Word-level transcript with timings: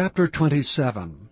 Chapter 0.00 0.28
27 0.28 1.28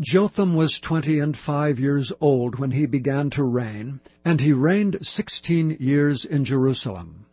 Jotham 0.00 0.56
was 0.56 0.80
twenty 0.80 1.20
and 1.20 1.36
five 1.36 1.78
years 1.78 2.12
old 2.20 2.58
when 2.58 2.72
he 2.72 2.84
began 2.86 3.30
to 3.30 3.44
reign, 3.44 4.00
and 4.24 4.40
he 4.40 4.52
reigned 4.52 5.06
sixteen 5.06 5.76
years 5.78 6.24
in 6.24 6.44
Jerusalem. 6.44 7.26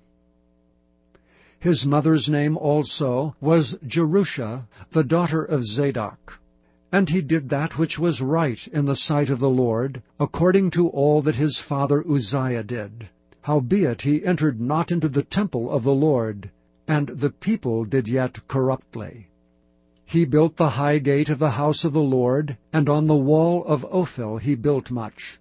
His 1.58 1.84
mother's 1.84 2.30
name 2.30 2.56
also 2.58 3.36
was 3.42 3.74
Jerushah, 3.88 4.68
the 4.92 5.04
daughter 5.04 5.44
of 5.44 5.66
Zadok. 5.66 6.40
And 6.92 7.10
he 7.10 7.24
did 7.24 7.50
that 7.50 7.80
which 7.80 7.98
was 7.98 8.22
right 8.22 8.68
in 8.68 8.86
the 8.86 8.96
sight 8.96 9.32
of 9.32 9.40
the 9.40 9.50
Lord, 9.50 10.04
according 10.20 10.70
to 10.78 10.90
all 10.90 11.24
that 11.24 11.38
his 11.38 11.58
father 11.58 12.06
Uzziah 12.08 12.62
did. 12.62 13.10
Howbeit 13.42 14.04
he 14.04 14.24
entered 14.24 14.62
not 14.62 14.92
into 14.92 15.10
the 15.10 15.24
temple 15.24 15.72
of 15.72 15.84
the 15.84 15.96
Lord, 15.96 16.52
and 16.88 17.08
the 17.08 17.32
people 17.32 17.84
did 17.84 18.08
yet 18.08 18.48
corruptly. 18.48 19.30
He 20.10 20.24
built 20.24 20.56
the 20.56 20.70
high 20.70 21.00
gate 21.00 21.28
of 21.28 21.38
the 21.38 21.52
house 21.52 21.84
of 21.84 21.92
the 21.92 22.00
Lord, 22.02 22.56
and 22.72 22.88
on 22.88 23.08
the 23.08 23.16
wall 23.18 23.66
of 23.66 23.86
Ophel 23.92 24.38
he 24.38 24.56
built 24.56 24.90
much. 24.90 25.38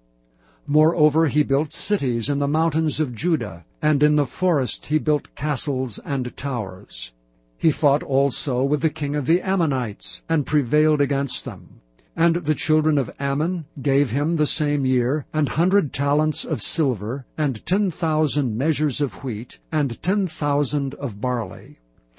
Moreover 0.66 1.28
he 1.28 1.44
built 1.44 1.72
cities 1.72 2.28
in 2.28 2.40
the 2.40 2.48
mountains 2.48 2.98
of 2.98 3.14
Judah, 3.14 3.64
and 3.80 4.02
in 4.02 4.16
the 4.16 4.26
forest 4.26 4.86
he 4.86 4.98
built 4.98 5.32
castles 5.36 6.00
and 6.00 6.36
towers. 6.36 7.12
He 7.56 7.70
fought 7.70 8.02
also 8.02 8.64
with 8.64 8.80
the 8.82 8.90
king 8.90 9.14
of 9.14 9.26
the 9.26 9.40
Ammonites, 9.40 10.24
and 10.28 10.44
prevailed 10.44 11.00
against 11.00 11.44
them. 11.44 11.80
And 12.16 12.34
the 12.34 12.56
children 12.56 12.98
of 12.98 13.08
Ammon 13.20 13.66
gave 13.80 14.10
him 14.10 14.34
the 14.34 14.48
same 14.48 14.84
year 14.84 15.26
an 15.32 15.46
hundred 15.46 15.92
talents 15.92 16.44
of 16.44 16.60
silver, 16.60 17.24
and 17.38 17.64
ten 17.66 17.92
thousand 17.92 18.58
measures 18.58 19.00
of 19.00 19.22
wheat, 19.22 19.60
and 19.70 20.02
ten 20.02 20.26
thousand 20.26 20.94
of 20.96 21.20
barley 21.20 21.78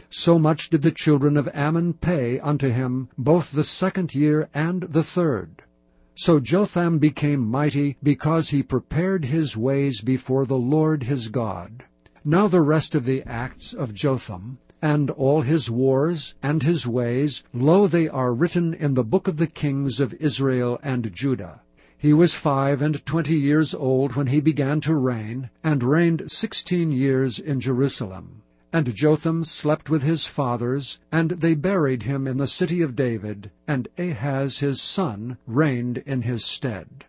so 0.10 0.40
much 0.40 0.70
did 0.70 0.82
the 0.82 0.92
children 0.92 1.38
of 1.38 1.50
Ammon 1.54 1.94
pay 1.94 2.40
unto 2.40 2.70
him 2.70 3.10
both 3.18 3.52
the 3.52 3.64
second 3.64 4.16
year 4.16 4.50
and 4.54 4.82
the 4.82 5.04
third. 5.04 5.64
So 6.16 6.40
Jotham 6.40 6.98
became 6.98 7.46
mighty, 7.46 7.98
because 8.02 8.50
he 8.50 8.64
prepared 8.64 9.26
his 9.26 9.56
ways 9.56 10.02
before 10.02 10.46
the 10.46 10.58
Lord 10.58 11.04
his 11.04 11.28
God. 11.28 11.84
Now 12.26 12.48
the 12.48 12.62
rest 12.62 12.96
of 12.96 13.06
the 13.06 13.22
acts 13.24 13.74
of 13.74 13.94
Jotham, 13.94 14.58
and 14.82 15.10
all 15.12 15.42
his 15.42 15.70
wars, 15.70 16.36
and 16.42 16.64
his 16.64 16.88
ways, 16.88 17.44
lo, 17.54 17.88
they 17.88 18.10
are 18.10 18.34
written 18.34 18.74
in 18.74 18.96
the 18.96 19.04
book 19.04 19.28
of 19.28 19.38
the 19.38 19.48
kings 19.48 20.00
of 20.00 20.14
Israel 20.16 20.80
and 20.82 21.14
Judah. 21.14 21.62
He 22.00 22.14
was 22.14 22.34
five 22.36 22.82
and 22.82 23.06
twenty 23.06 23.36
years 23.36 23.74
old 23.74 24.16
when 24.16 24.28
he 24.28 24.40
began 24.40 24.82
to 24.82 24.96
reign, 24.96 25.50
and 25.64 25.84
reigned 25.84 26.32
sixteen 26.32 26.92
years 26.92 27.40
in 27.40 27.60
Jerusalem. 27.60 28.44
And 28.74 28.94
Jotham 28.94 29.44
slept 29.46 29.90
with 29.90 30.04
his 30.04 30.28
fathers, 30.28 31.00
and 31.12 31.32
they 31.32 31.56
buried 31.56 32.04
him 32.04 32.28
in 32.28 32.38
the 32.38 32.48
city 32.48 32.82
of 32.82 32.96
David, 32.96 33.50
and 33.68 33.88
Ahaz 33.98 34.60
his 34.60 34.82
son 34.82 35.38
reigned 35.48 36.00
in 36.00 36.22
his 36.22 36.44
stead. 36.44 37.06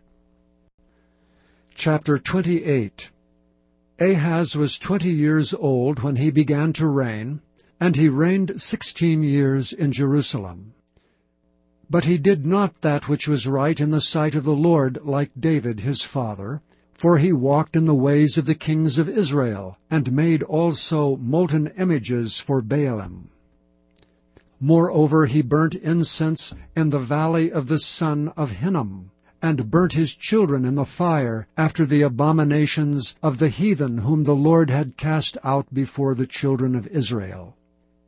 Chapter 1.75 2.17
28 2.17 3.09
Ahaz 3.99 4.55
was 4.55 4.79
twenty 4.79 5.11
years 5.11 5.53
old 5.53 5.99
when 5.99 6.15
he 6.15 6.31
began 6.31 6.71
to 6.73 6.87
reign, 6.87 7.41
and 7.81 7.97
he 7.97 8.07
reigned 8.07 8.61
sixteen 8.61 9.23
years 9.23 9.73
in 9.73 9.91
Jerusalem. 9.91 10.73
But 11.89 12.05
he 12.05 12.17
did 12.17 12.45
not 12.45 12.79
that 12.81 13.09
which 13.09 13.27
was 13.27 13.47
right 13.47 13.77
in 13.77 13.91
the 13.91 13.99
sight 13.99 14.35
of 14.35 14.45
the 14.45 14.55
Lord 14.55 14.99
like 15.03 15.31
David 15.37 15.81
his 15.81 16.01
father, 16.01 16.61
for 16.99 17.17
he 17.17 17.31
walked 17.31 17.77
in 17.77 17.85
the 17.85 17.95
ways 17.95 18.37
of 18.37 18.45
the 18.45 18.53
kings 18.53 18.99
of 18.99 19.07
Israel, 19.07 19.77
and 19.89 20.11
made 20.11 20.43
also 20.43 21.15
molten 21.15 21.67
images 21.77 22.41
for 22.41 22.61
Baalim. 22.61 23.29
Moreover 24.59 25.25
he 25.25 25.41
burnt 25.41 25.75
incense 25.75 26.53
in 26.75 26.89
the 26.89 26.99
valley 26.99 27.53
of 27.53 27.69
the 27.69 27.79
son 27.79 28.27
of 28.35 28.51
Hinnom, 28.51 29.11
and 29.41 29.71
burnt 29.71 29.93
his 29.93 30.13
children 30.13 30.65
in 30.65 30.75
the 30.75 30.83
fire, 30.83 31.47
after 31.55 31.85
the 31.85 32.01
abominations 32.01 33.15
of 33.23 33.37
the 33.37 33.47
heathen 33.47 33.99
whom 33.99 34.25
the 34.25 34.35
Lord 34.35 34.69
had 34.69 34.97
cast 34.97 35.37
out 35.41 35.73
before 35.73 36.15
the 36.15 36.27
children 36.27 36.75
of 36.75 36.85
Israel. 36.87 37.55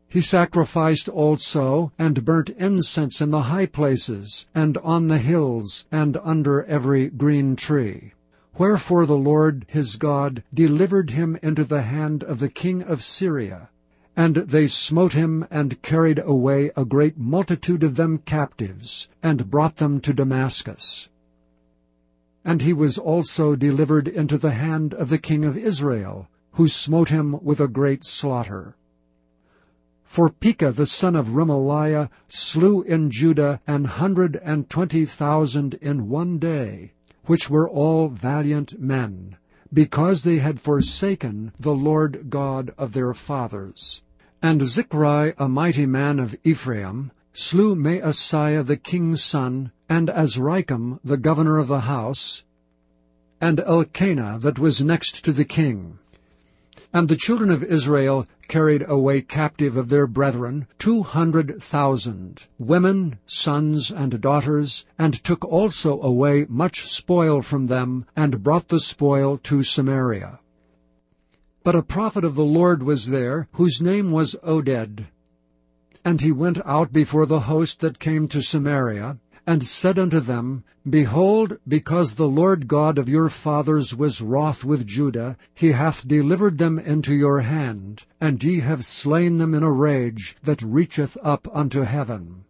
He 0.09 0.19
sacrificed 0.19 1.07
also, 1.07 1.93
and 1.97 2.25
burnt 2.25 2.49
incense 2.49 3.21
in 3.21 3.31
the 3.31 3.43
high 3.43 3.67
places, 3.67 4.47
and 4.53 4.77
on 4.79 5.07
the 5.07 5.17
hills, 5.17 5.85
and 5.93 6.17
under 6.21 6.65
every 6.65 7.07
green 7.09 7.55
tree. 7.55 8.11
Wherefore 8.57 9.05
the 9.05 9.17
Lord 9.17 9.65
his 9.69 9.95
God 9.95 10.43
delivered 10.53 11.11
him 11.11 11.37
into 11.41 11.63
the 11.63 11.83
hand 11.83 12.21
of 12.21 12.39
the 12.39 12.49
king 12.49 12.83
of 12.83 13.01
Syria. 13.01 13.69
And 14.15 14.35
they 14.35 14.67
smote 14.67 15.13
him, 15.13 15.47
and 15.49 15.81
carried 15.81 16.19
away 16.19 16.69
a 16.75 16.83
great 16.83 17.17
multitude 17.17 17.81
of 17.83 17.95
them 17.95 18.17
captives, 18.17 19.07
and 19.23 19.49
brought 19.49 19.77
them 19.77 20.01
to 20.01 20.13
Damascus. 20.13 21.07
And 22.43 22.61
he 22.61 22.73
was 22.73 22.97
also 22.97 23.55
delivered 23.55 24.09
into 24.09 24.37
the 24.37 24.51
hand 24.51 24.93
of 24.93 25.07
the 25.07 25.17
king 25.17 25.45
of 25.45 25.55
Israel, 25.55 26.27
who 26.51 26.67
smote 26.67 27.07
him 27.07 27.37
with 27.41 27.61
a 27.61 27.69
great 27.69 28.03
slaughter. 28.03 28.75
For 30.03 30.29
Pekah 30.29 30.73
the 30.73 30.85
son 30.85 31.15
of 31.15 31.29
Remaliah 31.29 32.09
slew 32.27 32.81
in 32.81 33.11
Judah 33.11 33.61
an 33.65 33.85
hundred 33.85 34.35
and 34.35 34.69
twenty 34.69 35.05
thousand 35.05 35.75
in 35.75 36.09
one 36.09 36.37
day, 36.37 36.91
which 37.25 37.49
were 37.49 37.69
all 37.69 38.09
valiant 38.09 38.79
men, 38.79 39.35
because 39.71 40.23
they 40.23 40.37
had 40.37 40.59
forsaken 40.59 41.51
the 41.59 41.73
Lord 41.73 42.29
God 42.29 42.73
of 42.77 42.93
their 42.93 43.13
fathers. 43.13 44.01
And 44.41 44.61
Zichri, 44.61 45.33
a 45.37 45.47
mighty 45.47 45.85
man 45.85 46.19
of 46.19 46.35
Ephraim, 46.43 47.11
slew 47.33 47.75
Maaseiah 47.75 48.65
the 48.65 48.77
king's 48.77 49.23
son, 49.23 49.71
and 49.87 50.09
Azrikam 50.09 50.99
the 51.03 51.17
governor 51.17 51.57
of 51.59 51.67
the 51.67 51.81
house, 51.81 52.43
and 53.39 53.59
Elkanah 53.59 54.39
that 54.41 54.59
was 54.59 54.81
next 54.83 55.25
to 55.25 55.31
the 55.31 55.45
king. 55.45 55.99
And 56.93 57.07
the 57.07 57.15
children 57.15 57.51
of 57.51 57.63
Israel 57.63 58.25
carried 58.49 58.83
away 58.85 59.21
captive 59.21 59.77
of 59.77 59.87
their 59.87 60.07
brethren 60.07 60.67
two 60.77 61.03
hundred 61.03 61.63
thousand, 61.63 62.41
women, 62.59 63.17
sons, 63.25 63.91
and 63.91 64.19
daughters, 64.19 64.85
and 64.99 65.13
took 65.13 65.45
also 65.45 66.01
away 66.01 66.45
much 66.49 66.85
spoil 66.85 67.41
from 67.41 67.67
them, 67.67 68.05
and 68.13 68.43
brought 68.43 68.67
the 68.67 68.81
spoil 68.81 69.37
to 69.43 69.63
Samaria. 69.63 70.41
But 71.63 71.75
a 71.75 71.83
prophet 71.83 72.25
of 72.25 72.35
the 72.35 72.43
Lord 72.43 72.83
was 72.83 73.07
there, 73.07 73.47
whose 73.53 73.79
name 73.81 74.11
was 74.11 74.35
Oded. 74.43 75.05
And 76.03 76.19
he 76.19 76.33
went 76.33 76.59
out 76.65 76.91
before 76.91 77.25
the 77.25 77.39
host 77.39 77.79
that 77.79 77.99
came 77.99 78.27
to 78.27 78.41
Samaria, 78.41 79.17
and 79.47 79.63
said 79.63 79.97
unto 79.97 80.19
them, 80.19 80.63
Behold, 80.87 81.57
because 81.67 82.15
the 82.15 82.27
Lord 82.27 82.67
God 82.67 82.97
of 82.97 83.09
your 83.09 83.29
fathers 83.29 83.95
was 83.95 84.21
wroth 84.21 84.63
with 84.63 84.85
Judah, 84.85 85.35
he 85.53 85.71
hath 85.71 86.07
delivered 86.07 86.57
them 86.57 86.77
into 86.77 87.13
your 87.13 87.41
hand, 87.41 88.03
and 88.19 88.43
ye 88.43 88.59
have 88.59 88.85
slain 88.85 89.37
them 89.37 89.53
in 89.53 89.63
a 89.63 89.71
rage 89.71 90.37
that 90.43 90.61
reacheth 90.61 91.17
up 91.23 91.47
unto 91.51 91.81
heaven. 91.81 92.43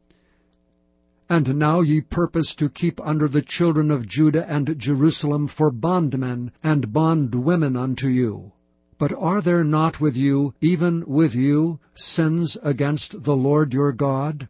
And 1.29 1.55
now 1.55 1.79
ye 1.79 2.01
purpose 2.01 2.55
to 2.55 2.67
keep 2.67 2.99
under 3.05 3.29
the 3.29 3.41
children 3.41 3.89
of 3.89 4.05
Judah 4.05 4.45
and 4.51 4.77
Jerusalem 4.77 5.47
for 5.47 5.71
bondmen 5.71 6.51
and 6.61 6.91
bondwomen 6.91 7.77
unto 7.77 8.09
you. 8.09 8.51
But 8.97 9.13
are 9.13 9.41
there 9.41 9.63
not 9.63 10.01
with 10.01 10.17
you, 10.17 10.53
even 10.59 11.05
with 11.07 11.35
you, 11.35 11.79
sins 11.95 12.57
against 12.61 13.23
the 13.23 13.35
Lord 13.35 13.73
your 13.73 13.93
God? 13.93 14.49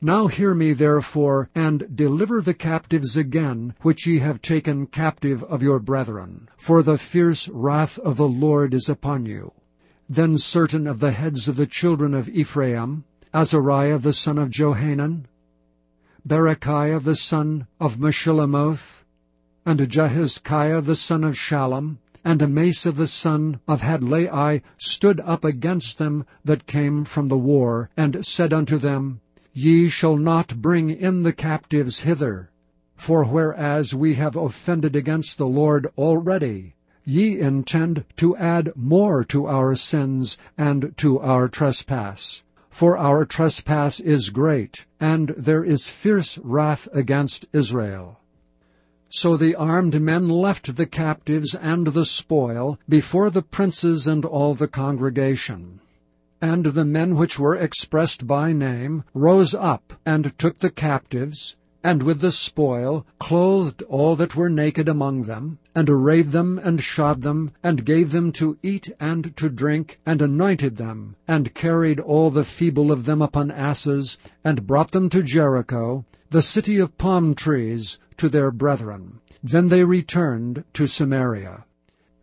Now 0.00 0.28
hear 0.28 0.54
me 0.54 0.74
therefore, 0.74 1.50
and 1.56 1.96
deliver 1.96 2.40
the 2.40 2.54
captives 2.54 3.16
again, 3.16 3.74
which 3.82 4.06
ye 4.06 4.20
have 4.20 4.40
taken 4.40 4.86
captive 4.86 5.42
of 5.42 5.60
your 5.60 5.80
brethren. 5.80 6.48
For 6.56 6.84
the 6.84 6.96
fierce 6.96 7.48
wrath 7.48 7.98
of 7.98 8.16
the 8.16 8.28
Lord 8.28 8.74
is 8.74 8.88
upon 8.88 9.26
you. 9.26 9.50
Then 10.08 10.38
certain 10.38 10.86
of 10.86 11.00
the 11.00 11.10
heads 11.10 11.48
of 11.48 11.56
the 11.56 11.66
children 11.66 12.14
of 12.14 12.28
Ephraim, 12.28 13.02
Azariah 13.34 13.98
the 13.98 14.12
son 14.12 14.38
of 14.38 14.50
Johanan, 14.50 15.26
Berechiah 16.24 17.02
the 17.02 17.16
son 17.16 17.66
of 17.80 17.98
Meshillemoth, 17.98 19.02
and 19.66 19.80
Jehizkiah 19.80 20.80
the 20.80 20.94
son 20.94 21.24
of 21.24 21.34
Shallum, 21.34 21.98
and 22.24 22.40
Amasa 22.40 22.92
the 22.92 23.08
son 23.08 23.58
of 23.66 23.80
Hadlai 23.80 24.62
stood 24.76 25.18
up 25.18 25.44
against 25.44 25.98
them 25.98 26.24
that 26.44 26.68
came 26.68 27.04
from 27.04 27.26
the 27.26 27.36
war, 27.36 27.90
and 27.96 28.24
said 28.24 28.52
unto 28.52 28.78
them, 28.78 29.20
Ye 29.54 29.88
shall 29.88 30.18
not 30.18 30.60
bring 30.60 30.90
in 30.90 31.22
the 31.22 31.32
captives 31.32 32.00
hither. 32.02 32.50
For 32.96 33.24
whereas 33.24 33.94
we 33.94 34.14
have 34.14 34.36
offended 34.36 34.94
against 34.94 35.38
the 35.38 35.46
Lord 35.46 35.86
already, 35.96 36.74
ye 37.04 37.38
intend 37.38 38.04
to 38.16 38.36
add 38.36 38.72
more 38.76 39.24
to 39.24 39.46
our 39.46 39.74
sins 39.74 40.36
and 40.58 40.92
to 40.98 41.18
our 41.20 41.48
trespass. 41.48 42.42
For 42.68 42.98
our 42.98 43.24
trespass 43.24 44.00
is 44.00 44.28
great, 44.28 44.84
and 45.00 45.30
there 45.30 45.64
is 45.64 45.88
fierce 45.88 46.36
wrath 46.38 46.86
against 46.92 47.46
Israel. 47.52 48.20
So 49.08 49.38
the 49.38 49.54
armed 49.54 50.00
men 50.02 50.28
left 50.28 50.76
the 50.76 50.84
captives 50.84 51.54
and 51.54 51.86
the 51.86 52.04
spoil 52.04 52.78
before 52.86 53.30
the 53.30 53.40
princes 53.40 54.06
and 54.06 54.24
all 54.26 54.54
the 54.54 54.68
congregation. 54.68 55.80
And 56.40 56.66
the 56.66 56.84
men 56.84 57.16
which 57.16 57.36
were 57.36 57.56
expressed 57.56 58.24
by 58.26 58.52
name 58.52 59.02
rose 59.12 59.56
up 59.56 59.94
and 60.06 60.32
took 60.38 60.60
the 60.60 60.70
captives, 60.70 61.56
and 61.82 62.02
with 62.02 62.20
the 62.20 62.30
spoil 62.30 63.04
clothed 63.18 63.82
all 63.88 64.14
that 64.14 64.36
were 64.36 64.48
naked 64.48 64.88
among 64.88 65.22
them, 65.22 65.58
and 65.74 65.90
arrayed 65.90 66.30
them, 66.30 66.60
and 66.62 66.80
shod 66.80 67.22
them, 67.22 67.50
and 67.62 67.84
gave 67.84 68.12
them 68.12 68.30
to 68.32 68.56
eat 68.62 68.88
and 69.00 69.36
to 69.36 69.48
drink, 69.48 69.98
and 70.06 70.22
anointed 70.22 70.76
them, 70.76 71.16
and 71.26 71.54
carried 71.54 71.98
all 71.98 72.30
the 72.30 72.44
feeble 72.44 72.92
of 72.92 73.04
them 73.04 73.20
upon 73.20 73.50
asses, 73.50 74.16
and 74.44 74.66
brought 74.66 74.92
them 74.92 75.08
to 75.08 75.24
Jericho, 75.24 76.04
the 76.30 76.42
city 76.42 76.78
of 76.78 76.96
palm 76.98 77.34
trees, 77.34 77.98
to 78.16 78.28
their 78.28 78.52
brethren. 78.52 79.18
Then 79.42 79.68
they 79.70 79.82
returned 79.82 80.62
to 80.74 80.86
Samaria. 80.86 81.64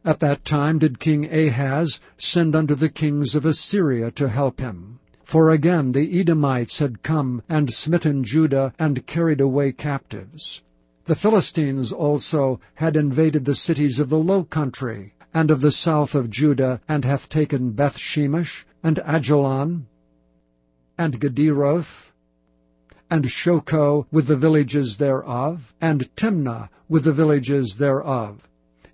At 0.07 0.19
that 0.19 0.45
time 0.45 0.77
did 0.77 0.99
King 0.99 1.25
Ahaz 1.33 1.99
send 2.15 2.55
unto 2.55 2.75
the 2.75 2.89
kings 2.89 3.33
of 3.33 3.43
Assyria 3.43 4.11
to 4.11 4.29
help 4.29 4.59
him. 4.59 4.99
For 5.23 5.49
again 5.49 5.93
the 5.93 6.19
Edomites 6.19 6.77
had 6.77 7.01
come 7.01 7.41
and 7.49 7.73
smitten 7.73 8.23
Judah 8.23 8.71
and 8.77 9.07
carried 9.07 9.41
away 9.41 9.71
captives. 9.71 10.61
The 11.05 11.15
Philistines 11.15 11.91
also 11.91 12.59
had 12.75 12.95
invaded 12.95 13.45
the 13.45 13.55
cities 13.55 13.99
of 13.99 14.09
the 14.09 14.19
low 14.19 14.43
country 14.43 15.15
and 15.33 15.49
of 15.49 15.61
the 15.61 15.71
south 15.71 16.13
of 16.13 16.29
Judah, 16.29 16.81
and 16.87 17.03
hath 17.03 17.27
taken 17.27 17.71
Beth 17.71 17.97
Shemesh, 17.97 18.63
and 18.83 18.99
Ajalon, 18.99 19.87
and 20.99 21.19
Gederoth, 21.19 22.11
and 23.09 23.25
Shochoh 23.25 24.05
with 24.11 24.27
the 24.27 24.37
villages 24.37 24.97
thereof, 24.97 25.73
and 25.81 26.07
Timnah 26.15 26.69
with 26.87 27.05
the 27.05 27.11
villages 27.11 27.77
thereof, 27.77 28.47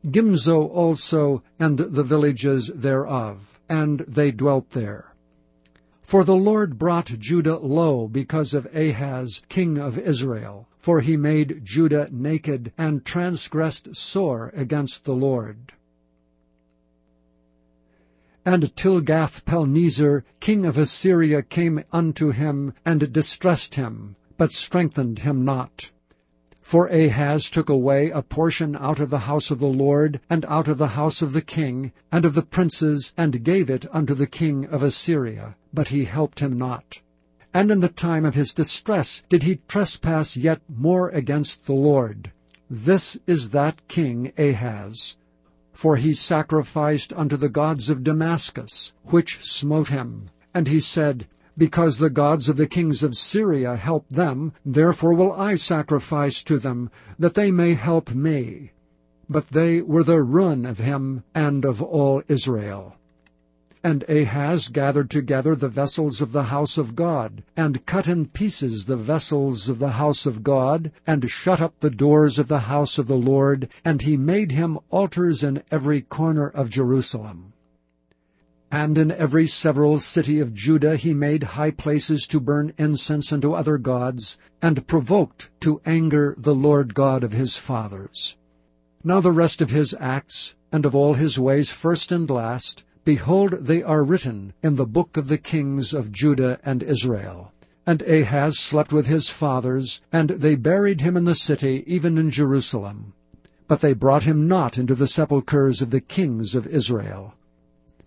Gimzo 0.10 0.68
also 0.68 1.44
and 1.60 1.78
the 1.78 2.04
villages 2.04 2.72
thereof, 2.74 3.60
and 3.70 4.00
they 4.00 4.32
dwelt 4.32 4.72
there. 4.72 5.14
For 6.02 6.24
the 6.24 6.36
Lord 6.36 6.80
brought 6.80 7.06
Judah 7.20 7.58
low 7.58 8.08
because 8.08 8.54
of 8.54 8.68
Ahaz 8.76 9.44
king 9.48 9.78
of 9.78 9.98
Israel, 9.98 10.68
for 10.78 11.02
he 11.02 11.16
made 11.16 11.64
Judah 11.64 12.10
naked, 12.12 12.74
and 12.78 13.06
transgressed 13.06 13.96
sore 13.96 14.52
against 14.56 15.06
the 15.06 15.16
Lord. 15.16 15.72
And 18.44 18.76
Tilgath-Pilneser 18.76 20.24
king 20.40 20.66
of 20.66 20.78
Assyria 20.78 21.44
came 21.44 21.84
unto 21.94 22.32
him, 22.32 22.74
and 22.84 23.14
distressed 23.14 23.76
him, 23.76 24.16
but 24.36 24.52
strengthened 24.52 25.20
him 25.20 25.46
not. 25.46 25.92
For 26.72 26.88
Ahaz 26.88 27.50
took 27.50 27.68
away 27.68 28.12
a 28.12 28.22
portion 28.22 28.78
out 28.78 29.02
of 29.02 29.10
the 29.10 29.20
house 29.28 29.52
of 29.52 29.60
the 29.60 29.68
Lord, 29.68 30.22
and 30.30 30.46
out 30.46 30.70
of 30.70 30.78
the 30.78 30.88
house 30.88 31.22
of 31.22 31.34
the 31.34 31.42
king, 31.42 31.92
and 32.14 32.24
of 32.24 32.34
the 32.34 32.44
princes, 32.44 33.12
and 33.18 33.44
gave 33.44 33.70
it 33.70 33.86
unto 33.94 34.14
the 34.14 34.26
king 34.26 34.68
of 34.68 34.82
Assyria. 34.82 35.58
But 35.74 35.90
he 35.90 36.06
helped 36.06 36.40
him 36.40 36.58
not. 36.58 37.02
And 37.54 37.72
in 37.72 37.82
the 37.82 37.90
time 37.90 38.24
of 38.24 38.36
his 38.36 38.54
distress 38.54 39.22
did 39.28 39.44
he 39.44 39.60
trespass 39.68 40.38
yet 40.38 40.62
more 40.70 41.10
against 41.10 41.66
the 41.66 41.74
Lord. 41.74 42.32
This 42.70 43.18
is 43.28 43.50
that 43.50 43.86
king 43.90 44.32
Ahaz. 44.38 45.18
For 45.74 45.98
he 45.98 46.14
sacrificed 46.14 47.12
unto 47.12 47.36
the 47.36 47.50
gods 47.50 47.90
of 47.90 48.06
Damascus, 48.06 48.94
which 49.04 49.44
smote 49.44 49.90
him. 49.90 50.28
And 50.54 50.70
he 50.70 50.80
said, 50.80 51.28
because 51.58 51.98
the 51.98 52.10
gods 52.10 52.48
of 52.48 52.58
the 52.58 52.68
kings 52.68 53.04
of 53.04 53.16
Syria 53.16 53.76
help 53.76 54.08
them, 54.10 54.54
therefore 54.66 55.14
will 55.14 55.34
I 55.34 55.56
sacrifice 55.56 56.44
to 56.44 56.58
them, 56.58 56.90
that 57.20 57.34
they 57.34 57.52
may 57.52 57.74
help 57.74 58.14
me. 58.14 58.72
But 59.30 59.48
they 59.50 59.82
were 59.82 60.04
the 60.04 60.24
ruin 60.24 60.66
of 60.66 60.80
him 60.80 61.24
and 61.36 61.66
of 61.66 61.82
all 61.82 62.24
Israel. 62.28 62.96
And 63.84 64.04
Ahaz 64.08 64.68
gathered 64.68 65.10
together 65.10 65.56
the 65.56 65.68
vessels 65.68 66.22
of 66.22 66.32
the 66.32 66.44
house 66.44 66.78
of 66.78 66.96
God, 66.96 67.42
and 67.58 67.84
cut 67.88 68.08
in 68.08 68.28
pieces 68.28 68.86
the 68.86 68.96
vessels 68.96 69.70
of 69.70 69.80
the 69.80 69.92
house 69.92 70.28
of 70.28 70.44
God, 70.44 70.92
and 71.08 71.28
shut 71.30 71.60
up 71.60 71.80
the 71.80 71.90
doors 71.90 72.38
of 72.38 72.48
the 72.48 72.60
house 72.60 73.00
of 73.00 73.08
the 73.08 73.18
Lord, 73.18 73.70
and 73.84 74.04
he 74.04 74.18
made 74.18 74.52
him 74.52 74.78
altars 74.92 75.44
in 75.44 75.64
every 75.72 76.02
corner 76.02 76.48
of 76.48 76.70
Jerusalem. 76.70 77.51
And 78.74 78.98
in 78.98 79.12
every 79.12 79.48
several 79.48 80.00
city 80.00 80.40
of 80.40 80.54
Judah 80.54 80.96
he 80.96 81.14
made 81.14 81.44
high 81.44 81.72
places 81.72 82.26
to 82.28 82.40
burn 82.40 82.72
incense 82.78 83.34
unto 83.34 83.52
other 83.52 83.78
gods, 83.78 84.38
and 84.62 84.88
provoked 84.88 85.50
to 85.60 85.82
anger 85.86 86.36
the 86.38 86.56
Lord 86.56 86.94
God 86.94 87.26
of 87.26 87.34
his 87.34 87.58
fathers. 87.58 88.38
Now 89.04 89.20
the 89.20 89.34
rest 89.34 89.62
of 89.62 89.72
his 89.72 89.94
acts, 90.00 90.56
and 90.72 90.86
of 90.86 90.96
all 90.96 91.16
his 91.16 91.38
ways 91.38 91.74
first 91.74 92.14
and 92.14 92.30
last, 92.30 92.86
behold, 93.04 93.52
they 93.52 93.84
are 93.84 94.06
written 94.06 94.54
in 94.64 94.78
the 94.78 94.86
book 94.86 95.18
of 95.18 95.28
the 95.28 95.38
kings 95.38 95.94
of 95.94 96.14
Judah 96.14 96.58
and 96.64 96.82
Israel. 96.82 97.52
And 97.86 98.02
Ahaz 98.04 98.58
slept 98.58 98.94
with 98.94 99.06
his 99.06 99.30
fathers, 99.30 100.02
and 100.14 100.30
they 100.30 100.56
buried 100.56 101.02
him 101.02 101.18
in 101.18 101.26
the 101.26 101.36
city, 101.36 101.84
even 101.88 102.18
in 102.18 102.32
Jerusalem. 102.32 103.12
But 103.68 103.82
they 103.82 103.92
brought 103.92 104.24
him 104.24 104.48
not 104.48 104.78
into 104.78 104.96
the 104.96 105.08
sepulchres 105.08 105.82
of 105.82 105.90
the 105.90 106.00
kings 106.00 106.56
of 106.56 106.66
Israel 106.66 107.34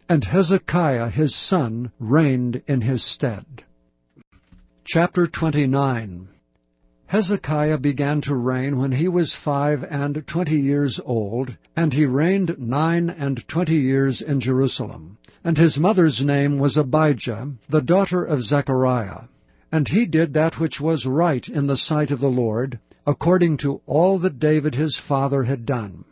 and 0.06 0.22
Hezekiah 0.22 1.08
his 1.08 1.34
son 1.34 1.90
reigned 1.98 2.62
in 2.66 2.82
his 2.82 3.02
stead. 3.02 3.64
Chapter 4.84 5.26
29 5.26 6.28
Hezekiah 7.06 7.78
began 7.78 8.20
to 8.22 8.34
reign 8.34 8.76
when 8.76 8.92
he 8.92 9.08
was 9.08 9.34
five 9.34 9.82
and 9.82 10.26
twenty 10.26 10.60
years 10.60 11.00
old, 11.02 11.56
and 11.74 11.94
he 11.94 12.04
reigned 12.04 12.58
nine 12.58 13.08
and 13.08 13.46
twenty 13.48 13.76
years 13.76 14.20
in 14.20 14.40
Jerusalem. 14.40 15.16
And 15.42 15.56
his 15.56 15.78
mother's 15.78 16.22
name 16.22 16.58
was 16.58 16.76
Abijah, 16.76 17.52
the 17.68 17.80
daughter 17.80 18.24
of 18.24 18.42
Zechariah. 18.42 19.22
And 19.72 19.88
he 19.88 20.04
did 20.04 20.34
that 20.34 20.58
which 20.60 20.80
was 20.80 21.06
right 21.06 21.48
in 21.48 21.66
the 21.66 21.76
sight 21.76 22.10
of 22.10 22.20
the 22.20 22.30
Lord, 22.30 22.78
according 23.06 23.56
to 23.58 23.80
all 23.86 24.18
that 24.18 24.38
David 24.38 24.74
his 24.74 24.98
father 24.98 25.44
had 25.44 25.64
done. 25.64 26.04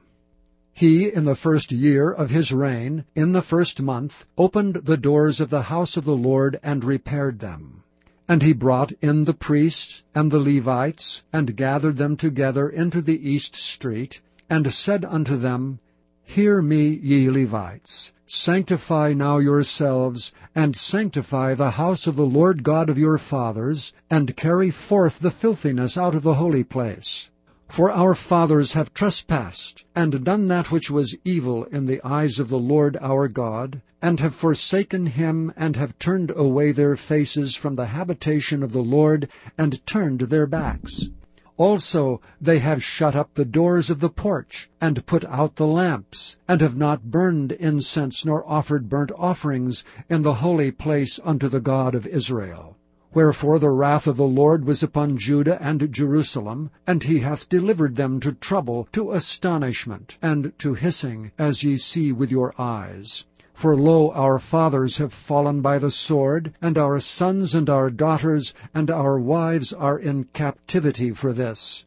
He, 0.74 1.12
in 1.12 1.24
the 1.24 1.36
first 1.36 1.70
year 1.70 2.10
of 2.10 2.30
his 2.30 2.50
reign, 2.50 3.04
in 3.14 3.32
the 3.32 3.42
first 3.42 3.82
month, 3.82 4.24
opened 4.38 4.76
the 4.76 4.96
doors 4.96 5.38
of 5.38 5.50
the 5.50 5.62
house 5.62 5.98
of 5.98 6.04
the 6.04 6.16
Lord 6.16 6.58
and 6.62 6.82
repaired 6.82 7.40
them. 7.40 7.82
And 8.26 8.42
he 8.42 8.54
brought 8.54 8.92
in 9.02 9.24
the 9.24 9.34
priests 9.34 10.02
and 10.14 10.30
the 10.30 10.40
Levites, 10.40 11.24
and 11.32 11.56
gathered 11.56 11.98
them 11.98 12.16
together 12.16 12.68
into 12.68 13.02
the 13.02 13.30
east 13.30 13.54
street, 13.54 14.22
and 14.48 14.72
said 14.72 15.04
unto 15.04 15.36
them, 15.36 15.78
Hear 16.24 16.62
me, 16.62 16.88
ye 16.88 17.28
Levites. 17.28 18.12
Sanctify 18.24 19.12
now 19.12 19.36
yourselves, 19.38 20.32
and 20.54 20.74
sanctify 20.74 21.52
the 21.54 21.72
house 21.72 22.06
of 22.06 22.16
the 22.16 22.24
Lord 22.24 22.62
God 22.62 22.88
of 22.88 22.96
your 22.96 23.18
fathers, 23.18 23.92
and 24.08 24.34
carry 24.36 24.70
forth 24.70 25.18
the 25.18 25.30
filthiness 25.30 25.98
out 25.98 26.14
of 26.14 26.22
the 26.22 26.34
holy 26.34 26.64
place. 26.64 27.28
For 27.72 27.90
our 27.90 28.14
fathers 28.14 28.74
have 28.74 28.92
trespassed, 28.92 29.86
and 29.96 30.22
done 30.24 30.48
that 30.48 30.70
which 30.70 30.90
was 30.90 31.16
evil 31.24 31.64
in 31.64 31.86
the 31.86 32.02
eyes 32.04 32.38
of 32.38 32.50
the 32.50 32.58
Lord 32.58 32.98
our 33.00 33.28
God, 33.28 33.80
and 34.02 34.20
have 34.20 34.34
forsaken 34.34 35.06
him, 35.06 35.54
and 35.56 35.74
have 35.76 35.98
turned 35.98 36.30
away 36.36 36.72
their 36.72 36.96
faces 36.96 37.54
from 37.54 37.76
the 37.76 37.86
habitation 37.86 38.62
of 38.62 38.72
the 38.72 38.82
Lord, 38.82 39.30
and 39.56 39.86
turned 39.86 40.20
their 40.20 40.46
backs. 40.46 41.08
Also 41.56 42.20
they 42.42 42.58
have 42.58 42.84
shut 42.84 43.16
up 43.16 43.32
the 43.32 43.46
doors 43.46 43.88
of 43.88 44.00
the 44.00 44.10
porch, 44.10 44.68
and 44.78 45.06
put 45.06 45.24
out 45.24 45.56
the 45.56 45.66
lamps, 45.66 46.36
and 46.46 46.60
have 46.60 46.76
not 46.76 47.10
burned 47.10 47.52
incense 47.52 48.22
nor 48.22 48.46
offered 48.46 48.90
burnt 48.90 49.12
offerings 49.16 49.82
in 50.10 50.20
the 50.20 50.34
holy 50.34 50.72
place 50.72 51.18
unto 51.24 51.48
the 51.48 51.60
God 51.62 51.94
of 51.94 52.06
Israel. 52.06 52.76
Wherefore 53.14 53.58
the 53.58 53.68
wrath 53.68 54.06
of 54.06 54.16
the 54.16 54.26
Lord 54.26 54.64
was 54.64 54.82
upon 54.82 55.18
Judah 55.18 55.62
and 55.62 55.92
Jerusalem, 55.92 56.70
and 56.86 57.02
he 57.02 57.18
hath 57.18 57.46
delivered 57.46 57.94
them 57.94 58.20
to 58.20 58.32
trouble, 58.32 58.88
to 58.92 59.12
astonishment, 59.12 60.16
and 60.22 60.52
to 60.60 60.72
hissing, 60.72 61.30
as 61.38 61.62
ye 61.62 61.76
see 61.76 62.10
with 62.10 62.30
your 62.30 62.54
eyes. 62.58 63.26
For 63.52 63.76
lo, 63.76 64.10
our 64.12 64.38
fathers 64.38 64.96
have 64.96 65.12
fallen 65.12 65.60
by 65.60 65.78
the 65.78 65.90
sword, 65.90 66.54
and 66.62 66.78
our 66.78 67.00
sons 67.00 67.54
and 67.54 67.68
our 67.68 67.90
daughters 67.90 68.54
and 68.72 68.90
our 68.90 69.18
wives 69.20 69.74
are 69.74 69.98
in 69.98 70.24
captivity 70.32 71.10
for 71.10 71.34
this. 71.34 71.84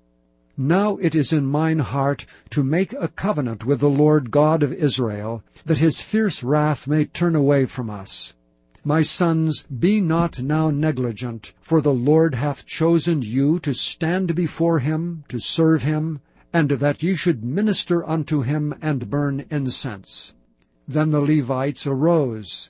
Now 0.56 0.98
it 0.98 1.16
is 1.16 1.34
in 1.34 1.48
mine 1.48 1.80
heart 1.80 2.28
to 2.52 2.64
make 2.64 2.94
a 2.94 3.08
covenant 3.08 3.66
with 3.66 3.80
the 3.80 3.90
Lord 3.90 4.30
God 4.30 4.62
of 4.62 4.72
Israel, 4.72 5.44
that 5.66 5.80
his 5.80 6.02
fierce 6.02 6.44
wrath 6.44 6.88
may 6.88 7.06
turn 7.06 7.36
away 7.36 7.66
from 7.66 7.90
us. 7.90 8.34
My 8.88 9.02
sons, 9.02 9.64
be 9.64 10.00
not 10.00 10.40
now 10.44 10.70
negligent, 10.70 11.54
for 11.60 11.82
the 11.82 11.92
Lord 11.92 12.36
hath 12.36 12.68
chosen 12.68 13.24
you 13.24 13.58
to 13.62 13.74
stand 13.74 14.36
before 14.36 14.78
him, 14.78 15.24
to 15.28 15.40
serve 15.40 15.82
him, 15.82 16.20
and 16.54 16.70
that 16.70 17.02
ye 17.02 17.16
should 17.16 17.44
minister 17.44 18.08
unto 18.08 18.44
him 18.44 18.76
and 18.84 19.10
burn 19.10 19.44
incense. 19.50 20.36
Then 20.88 21.10
the 21.10 21.20
Levites 21.20 21.88
arose. 21.88 22.70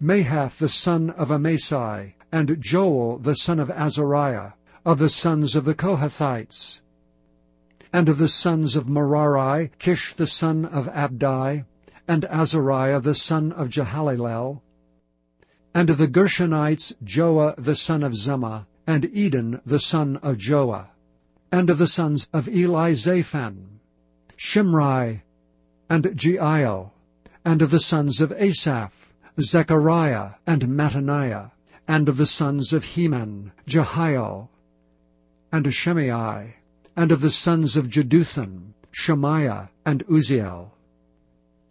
Mahath 0.00 0.58
the 0.58 0.68
son 0.68 1.10
of 1.10 1.32
Amasai, 1.32 2.14
and 2.30 2.60
Joel 2.60 3.18
the 3.18 3.34
son 3.34 3.58
of 3.58 3.70
Azariah, 3.70 4.52
of 4.86 4.98
the 4.98 5.08
sons 5.08 5.56
of 5.56 5.64
the 5.64 5.74
Kohathites. 5.74 6.82
And 7.92 8.08
of 8.08 8.18
the 8.18 8.28
sons 8.28 8.76
of 8.76 8.88
Merari, 8.88 9.72
Kish 9.80 10.14
the 10.14 10.28
son 10.28 10.64
of 10.64 10.86
Abdi, 10.86 11.64
and 12.06 12.24
Azariah 12.26 13.00
the 13.00 13.16
son 13.16 13.50
of 13.50 13.70
Jehalelel, 13.70 14.60
and 15.74 15.88
the 15.88 16.06
Gershonites 16.06 16.94
Joah 17.02 17.56
the 17.58 17.74
son 17.74 18.04
of 18.04 18.12
Zimmah, 18.12 18.66
and 18.86 19.04
Eden 19.12 19.60
the 19.66 19.80
son 19.80 20.16
of 20.18 20.36
Joah, 20.36 20.86
and 21.50 21.68
of 21.68 21.78
the 21.78 21.88
sons 21.88 22.28
of 22.32 22.46
Elizaphan, 22.46 23.80
Shimri, 24.36 25.22
and 25.90 26.04
Jeiel, 26.04 26.92
and 27.44 27.60
of 27.60 27.72
the 27.72 27.80
sons 27.80 28.20
of 28.20 28.30
Asaph, 28.32 28.92
Zechariah, 29.40 30.34
and 30.46 30.62
Mattaniah, 30.62 31.50
and 31.88 32.08
of 32.08 32.18
the 32.18 32.26
sons 32.26 32.72
of 32.72 32.84
Heman, 32.84 33.50
Jehiel, 33.66 34.48
and 35.50 35.74
Shimei, 35.74 36.54
and 36.96 37.10
of 37.10 37.20
the 37.20 37.32
sons 37.32 37.74
of 37.74 37.88
Jeduthun, 37.88 38.74
Shemaiah, 38.92 39.70
and 39.84 40.04
Uzziel. 40.06 40.73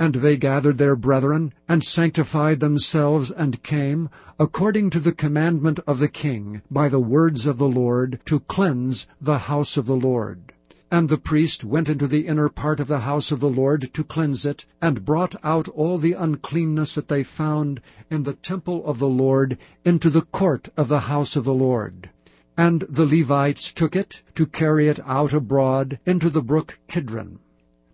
And 0.06 0.16
they 0.16 0.36
gathered 0.36 0.80
their 0.80 0.98
brethren, 0.98 1.54
and 1.66 1.82
sanctified 1.82 2.60
themselves, 2.60 3.32
and 3.32 3.64
came, 3.64 4.10
according 4.38 4.90
to 4.90 5.00
the 5.00 5.14
commandment 5.14 5.80
of 5.88 6.00
the 6.00 6.10
king, 6.10 6.62
by 6.70 6.90
the 6.90 7.00
words 7.00 7.48
of 7.48 7.58
the 7.58 7.70
Lord, 7.70 8.20
to 8.26 8.42
cleanse 8.42 9.08
the 9.22 9.38
house 9.38 9.78
of 9.78 9.86
the 9.86 9.96
Lord. 9.96 10.52
And 10.92 11.08
the 11.08 11.18
priest 11.18 11.64
went 11.64 11.88
into 11.88 12.06
the 12.06 12.28
inner 12.28 12.50
part 12.50 12.82
of 12.82 12.90
the 12.90 13.00
house 13.00 13.32
of 13.32 13.40
the 13.40 13.50
Lord 13.50 13.94
to 13.94 14.04
cleanse 14.04 14.46
it, 14.46 14.66
and 14.82 15.06
brought 15.06 15.38
out 15.42 15.70
all 15.70 15.98
the 15.98 16.12
uncleanness 16.12 16.96
that 16.96 17.08
they 17.08 17.24
found 17.24 17.80
in 18.12 18.24
the 18.24 18.34
temple 18.34 18.86
of 18.86 19.00
the 19.00 19.08
Lord 19.08 19.58
into 19.86 20.10
the 20.10 20.24
court 20.24 20.68
of 20.76 20.90
the 20.90 21.00
house 21.00 21.38
of 21.38 21.46
the 21.46 21.54
Lord. 21.54 22.10
And 22.58 22.82
the 22.90 23.06
Levites 23.06 23.72
took 23.72 23.96
it 23.96 24.22
to 24.36 24.48
carry 24.48 24.90
it 24.90 25.00
out 25.08 25.32
abroad 25.32 25.98
into 26.06 26.30
the 26.30 26.44
brook 26.44 26.78
Kidron. 26.90 27.40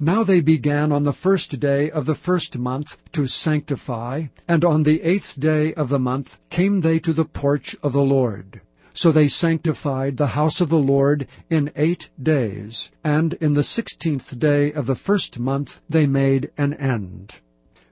Now 0.01 0.23
they 0.23 0.39
began 0.39 0.93
on 0.93 1.03
the 1.03 1.11
first 1.11 1.59
day 1.59 1.91
of 1.91 2.05
the 2.05 2.15
first 2.15 2.57
month 2.57 2.97
to 3.11 3.27
sanctify, 3.27 4.27
and 4.47 4.63
on 4.63 4.83
the 4.83 5.01
eighth 5.01 5.37
day 5.37 5.73
of 5.73 5.89
the 5.89 5.99
month 5.99 6.39
came 6.49 6.79
they 6.79 6.99
to 6.99 7.11
the 7.11 7.25
porch 7.25 7.75
of 7.83 7.91
the 7.91 8.01
Lord. 8.01 8.61
So 8.93 9.11
they 9.11 9.27
sanctified 9.27 10.15
the 10.15 10.27
house 10.27 10.61
of 10.61 10.69
the 10.69 10.79
Lord 10.79 11.27
in 11.49 11.71
eight 11.75 12.09
days, 12.21 12.91
and 13.03 13.33
in 13.33 13.55
the 13.55 13.63
sixteenth 13.63 14.39
day 14.39 14.71
of 14.71 14.85
the 14.85 14.95
first 14.95 15.37
month 15.37 15.81
they 15.89 16.07
made 16.07 16.51
an 16.57 16.75
end. 16.75 17.33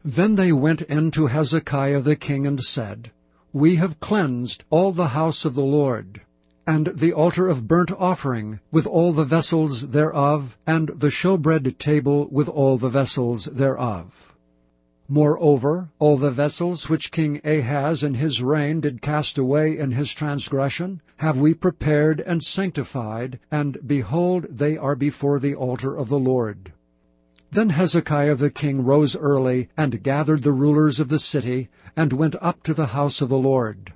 Then 0.05 0.35
they 0.35 0.53
went 0.53 0.83
in 0.83 1.11
to 1.11 1.27
Hezekiah 1.27 1.99
the 1.99 2.15
king 2.15 2.47
and 2.47 2.61
said, 2.61 3.11
We 3.51 3.75
have 3.75 3.99
cleansed 3.99 4.63
all 4.69 4.93
the 4.93 5.09
house 5.09 5.43
of 5.43 5.55
the 5.55 5.61
Lord 5.61 6.21
and 6.67 6.87
the 6.87 7.13
altar 7.13 7.47
of 7.47 7.65
burnt 7.65 7.91
offering, 7.97 8.59
with 8.71 8.85
all 8.85 9.13
the 9.13 9.23
vessels 9.23 9.87
thereof, 9.87 10.57
and 10.67 10.89
the 10.89 11.09
showbread 11.09 11.79
table 11.79 12.27
with 12.29 12.49
all 12.49 12.77
the 12.77 12.89
vessels 12.89 13.45
thereof. 13.45 14.35
Moreover, 15.07 15.89
all 15.99 16.17
the 16.17 16.29
vessels 16.29 16.89
which 16.89 17.11
King 17.11 17.39
Ahaz 17.45 18.03
in 18.03 18.13
his 18.13 18.43
reign 18.43 18.81
did 18.81 19.01
cast 19.01 19.37
away 19.37 19.77
in 19.77 19.91
his 19.91 20.13
transgression, 20.13 21.01
have 21.15 21.37
we 21.37 21.53
prepared 21.53 22.19
and 22.19 22.43
sanctified, 22.43 23.39
and 23.49 23.77
behold, 23.87 24.47
they 24.49 24.75
are 24.77 24.97
before 24.97 25.39
the 25.39 25.55
altar 25.55 25.95
of 25.95 26.09
the 26.09 26.19
Lord. 26.19 26.73
Then 27.49 27.69
Hezekiah 27.69 28.35
the 28.35 28.51
king 28.51 28.83
rose 28.83 29.15
early, 29.15 29.69
and 29.77 30.03
gathered 30.03 30.43
the 30.43 30.51
rulers 30.51 30.99
of 30.99 31.07
the 31.07 31.19
city, 31.19 31.69
and 31.95 32.11
went 32.11 32.35
up 32.41 32.61
to 32.63 32.73
the 32.73 32.87
house 32.87 33.21
of 33.21 33.29
the 33.29 33.37
Lord. 33.37 33.93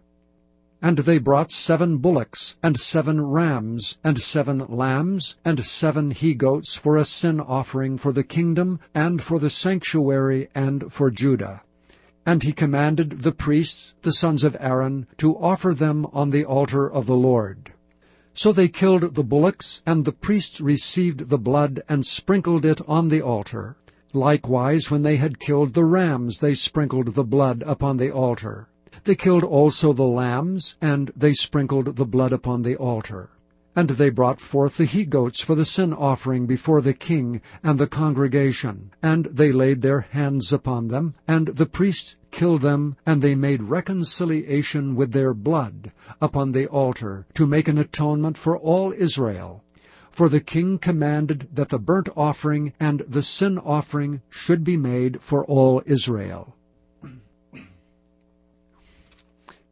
And 0.84 0.98
they 0.98 1.20
brought 1.20 1.52
seven 1.52 1.98
bullocks, 1.98 2.58
and 2.64 2.76
seven 2.76 3.22
rams, 3.22 4.00
and 4.04 4.18
seven 4.18 4.66
lambs, 4.68 5.38
and 5.46 5.64
seven 5.64 6.10
he-goats 6.10 6.76
for 6.76 6.98
a 6.98 7.06
sin 7.06 7.40
offering 7.40 8.00
for 8.00 8.12
the 8.12 8.24
kingdom, 8.24 8.80
and 8.96 9.22
for 9.22 9.38
the 9.38 9.52
sanctuary, 9.52 10.50
and 10.56 10.92
for 10.92 11.12
Judah. 11.12 11.62
And 12.26 12.42
he 12.42 12.52
commanded 12.52 13.22
the 13.22 13.32
priests, 13.32 13.94
the 14.02 14.12
sons 14.12 14.44
of 14.44 14.58
Aaron, 14.60 15.06
to 15.18 15.38
offer 15.38 15.76
them 15.76 16.08
on 16.14 16.32
the 16.32 16.46
altar 16.46 16.90
of 16.90 17.06
the 17.06 17.16
Lord. 17.16 17.72
So 18.34 18.52
they 18.52 18.68
killed 18.68 19.14
the 19.14 19.24
bullocks, 19.24 19.84
and 19.86 20.04
the 20.04 20.12
priests 20.12 20.62
received 20.62 21.30
the 21.30 21.38
blood, 21.38 21.84
and 21.90 22.06
sprinkled 22.06 22.66
it 22.66 22.82
on 22.88 23.10
the 23.10 23.22
altar. 23.22 23.76
Likewise, 24.14 24.90
when 24.90 25.04
they 25.04 25.18
had 25.18 25.40
killed 25.40 25.74
the 25.76 25.86
rams, 25.86 26.40
they 26.40 26.56
sprinkled 26.56 27.14
the 27.14 27.24
blood 27.24 27.64
upon 27.68 27.98
the 27.98 28.12
altar. 28.12 28.68
They 29.04 29.16
killed 29.16 29.44
also 29.44 29.94
the 29.94 30.04
lambs, 30.04 30.76
and 30.80 31.12
they 31.16 31.34
sprinkled 31.34 31.96
the 31.96 32.06
blood 32.06 32.32
upon 32.32 32.62
the 32.62 32.76
altar. 32.76 33.32
And 33.76 33.90
they 33.90 34.12
brought 34.12 34.40
forth 34.40 34.78
the 34.78 34.86
he-goats 34.86 35.42
for 35.42 35.56
the 35.56 35.66
sin 35.66 35.92
offering 35.92 36.46
before 36.46 36.82
the 36.82 36.94
king 36.94 37.42
and 37.64 37.80
the 37.80 37.88
congregation. 37.88 38.92
And 39.02 39.26
they 39.26 39.52
laid 39.52 39.82
their 39.82 40.02
hands 40.02 40.54
upon 40.54 40.90
them, 40.90 41.16
and 41.28 41.48
the 41.48 41.66
priests 41.66 42.16
killed 42.30 42.62
them, 42.62 42.96
and 43.04 43.24
they 43.24 43.34
made 43.34 43.64
reconciliation 43.64 44.96
with 44.96 45.14
their 45.14 45.34
blood 45.34 45.92
upon 46.22 46.52
the 46.52 46.68
altar, 46.68 47.26
to 47.34 47.48
make 47.48 47.68
an 47.68 47.80
atonement 47.80 48.38
for 48.38 48.56
all 48.56 48.92
Israel. 48.92 49.64
For 50.12 50.30
the 50.30 50.42
king 50.42 50.78
commanded 50.78 51.48
that 51.54 51.70
the 51.70 51.80
burnt 51.80 52.10
offering 52.16 52.74
and 52.80 53.04
the 53.08 53.24
sin 53.24 53.58
offering 53.58 54.22
should 54.30 54.64
be 54.64 54.78
made 54.78 55.22
for 55.22 55.44
all 55.46 55.82
Israel. 55.88 56.56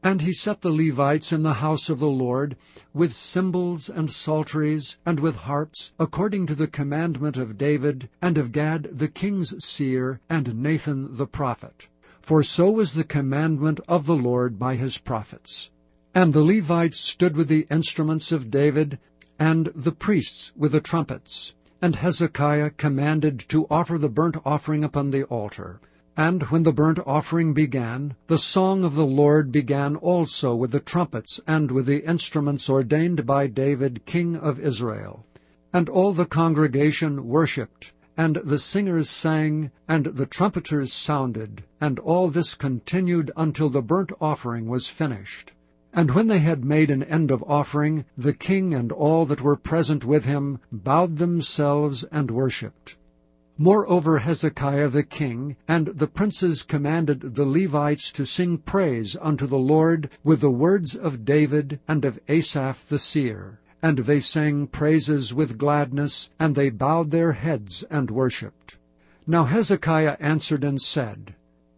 And 0.01 0.21
he 0.21 0.31
set 0.31 0.61
the 0.61 0.71
Levites 0.71 1.33
in 1.33 1.43
the 1.43 1.55
house 1.55 1.89
of 1.89 1.99
the 1.99 2.07
Lord 2.07 2.55
with 2.93 3.11
cymbals 3.11 3.89
and 3.89 4.09
psalteries 4.09 4.97
and 5.05 5.19
with 5.19 5.35
harps, 5.35 5.91
according 5.99 6.45
to 6.45 6.55
the 6.55 6.67
commandment 6.67 7.35
of 7.35 7.57
David 7.57 8.07
and 8.21 8.37
of 8.37 8.53
Gad 8.53 8.89
the 8.93 9.09
king's 9.09 9.53
seer 9.61 10.21
and 10.29 10.55
Nathan 10.55 11.17
the 11.17 11.27
prophet. 11.27 11.87
For 12.21 12.43
so 12.43 12.71
was 12.71 12.93
the 12.93 13.03
commandment 13.03 13.81
of 13.89 14.05
the 14.05 14.15
Lord 14.15 14.57
by 14.57 14.77
his 14.77 14.97
prophets. 14.97 15.69
And 16.15 16.31
the 16.31 16.43
Levites 16.43 16.97
stood 16.97 17.35
with 17.35 17.49
the 17.49 17.67
instruments 17.69 18.31
of 18.31 18.49
David, 18.49 18.99
and 19.37 19.69
the 19.75 19.91
priests 19.91 20.53
with 20.55 20.71
the 20.71 20.79
trumpets. 20.79 21.53
And 21.81 21.97
Hezekiah 21.97 22.69
commanded 22.71 23.39
to 23.49 23.67
offer 23.69 23.97
the 23.97 24.09
burnt 24.09 24.37
offering 24.45 24.85
upon 24.85 25.11
the 25.11 25.23
altar. 25.25 25.81
And 26.21 26.43
when 26.43 26.63
the 26.63 26.73
burnt 26.73 26.99
offering 27.05 27.53
began, 27.53 28.13
the 28.27 28.37
song 28.37 28.83
of 28.83 28.93
the 28.93 29.05
Lord 29.05 29.53
began 29.53 29.95
also 29.95 30.53
with 30.53 30.71
the 30.71 30.81
trumpets 30.81 31.39
and 31.47 31.71
with 31.71 31.85
the 31.85 32.05
instruments 32.05 32.69
ordained 32.69 33.25
by 33.25 33.47
David 33.47 34.05
king 34.05 34.35
of 34.35 34.59
Israel. 34.59 35.25
And 35.71 35.87
all 35.87 36.11
the 36.11 36.25
congregation 36.25 37.25
worshipped, 37.25 37.93
and 38.17 38.35
the 38.43 38.59
singers 38.59 39.09
sang, 39.09 39.71
and 39.87 40.07
the 40.07 40.25
trumpeters 40.25 40.91
sounded, 40.91 41.63
and 41.79 41.99
all 41.99 42.27
this 42.27 42.53
continued 42.53 43.31
until 43.37 43.69
the 43.69 43.81
burnt 43.81 44.11
offering 44.19 44.67
was 44.67 44.89
finished. 44.89 45.53
And 45.93 46.11
when 46.11 46.27
they 46.27 46.39
had 46.39 46.65
made 46.65 46.91
an 46.91 47.03
end 47.03 47.31
of 47.31 47.45
offering, 47.47 48.03
the 48.17 48.33
king 48.33 48.73
and 48.73 48.91
all 48.91 49.25
that 49.27 49.39
were 49.39 49.55
present 49.55 50.03
with 50.03 50.25
him 50.25 50.59
bowed 50.69 51.15
themselves 51.15 52.03
and 52.03 52.29
worshipped. 52.29 52.97
Moreover 53.61 54.19
Hezekiah 54.19 54.87
the 54.87 55.03
king 55.03 55.57
and 55.67 55.87
the 55.87 56.07
princes 56.07 56.63
commanded 56.63 57.35
the 57.35 57.45
Levites 57.45 58.09
to 58.13 58.23
sing 58.23 58.57
praise 58.59 59.17
unto 59.19 59.47
the 59.47 59.57
Lord 59.57 60.09
with 60.23 60.39
the 60.39 60.49
words 60.49 60.95
of 60.95 61.25
David 61.25 61.77
and 61.85 62.05
of 62.05 62.17
Asaph 62.29 62.87
the 62.87 62.97
seer. 62.97 63.59
And 63.83 63.97
they 63.97 64.21
sang 64.21 64.67
praises 64.67 65.33
with 65.33 65.57
gladness, 65.57 66.29
and 66.39 66.55
they 66.55 66.69
bowed 66.69 67.11
their 67.11 67.33
heads 67.33 67.83
and 67.91 68.09
worshipped. 68.09 68.77
Now 69.27 69.43
Hezekiah 69.43 70.15
answered 70.21 70.63
and 70.63 70.81
said, 70.81 71.35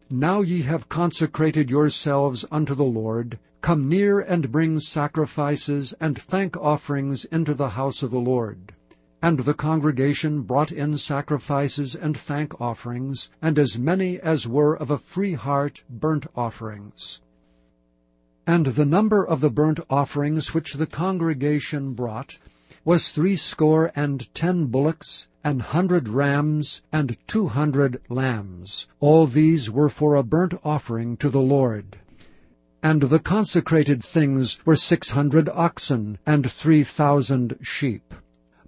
Now 0.07 0.41
ye 0.41 0.61
have 0.61 0.87
consecrated 0.87 1.71
yourselves 1.71 2.45
unto 2.51 2.75
the 2.75 2.83
Lord. 2.83 3.39
Come 3.61 3.89
near 3.89 4.19
and 4.19 4.51
bring 4.51 4.79
sacrifices 4.79 5.95
and 5.99 6.15
thank 6.15 6.55
offerings 6.57 7.25
into 7.25 7.55
the 7.55 7.69
house 7.69 8.03
of 8.03 8.11
the 8.11 8.19
Lord. 8.19 8.71
And 9.23 9.39
the 9.39 9.53
congregation 9.53 10.41
brought 10.41 10.71
in 10.71 10.97
sacrifices 10.97 11.93
and 11.93 12.17
thank 12.17 12.59
offerings, 12.59 13.29
and 13.39 13.59
as 13.59 13.77
many 13.77 14.19
as 14.19 14.47
were 14.47 14.75
of 14.75 14.89
a 14.89 14.97
free 14.97 15.33
heart 15.33 15.83
burnt 15.87 16.25
offerings. 16.35 17.19
And 18.47 18.65
the 18.65 18.85
number 18.85 19.23
of 19.23 19.39
the 19.39 19.51
burnt 19.51 19.79
offerings 19.91 20.55
which 20.55 20.73
the 20.73 20.87
congregation 20.87 21.93
brought 21.93 22.37
was 22.83 23.11
threescore 23.11 23.91
and 23.95 24.27
ten 24.33 24.65
bullocks, 24.65 25.27
an 25.43 25.59
hundred 25.59 26.09
rams, 26.09 26.81
and 26.91 27.15
two 27.27 27.47
hundred 27.47 28.01
lambs. 28.09 28.87
All 28.99 29.27
these 29.27 29.69
were 29.69 29.89
for 29.89 30.15
a 30.15 30.23
burnt 30.23 30.55
offering 30.63 31.17
to 31.17 31.29
the 31.29 31.41
Lord. 31.41 31.95
And 32.81 33.03
the 33.03 33.19
consecrated 33.19 34.03
things 34.03 34.57
were 34.65 34.75
six 34.75 35.11
hundred 35.11 35.47
oxen, 35.47 36.17
and 36.25 36.51
three 36.51 36.83
thousand 36.83 37.59
sheep. 37.61 38.15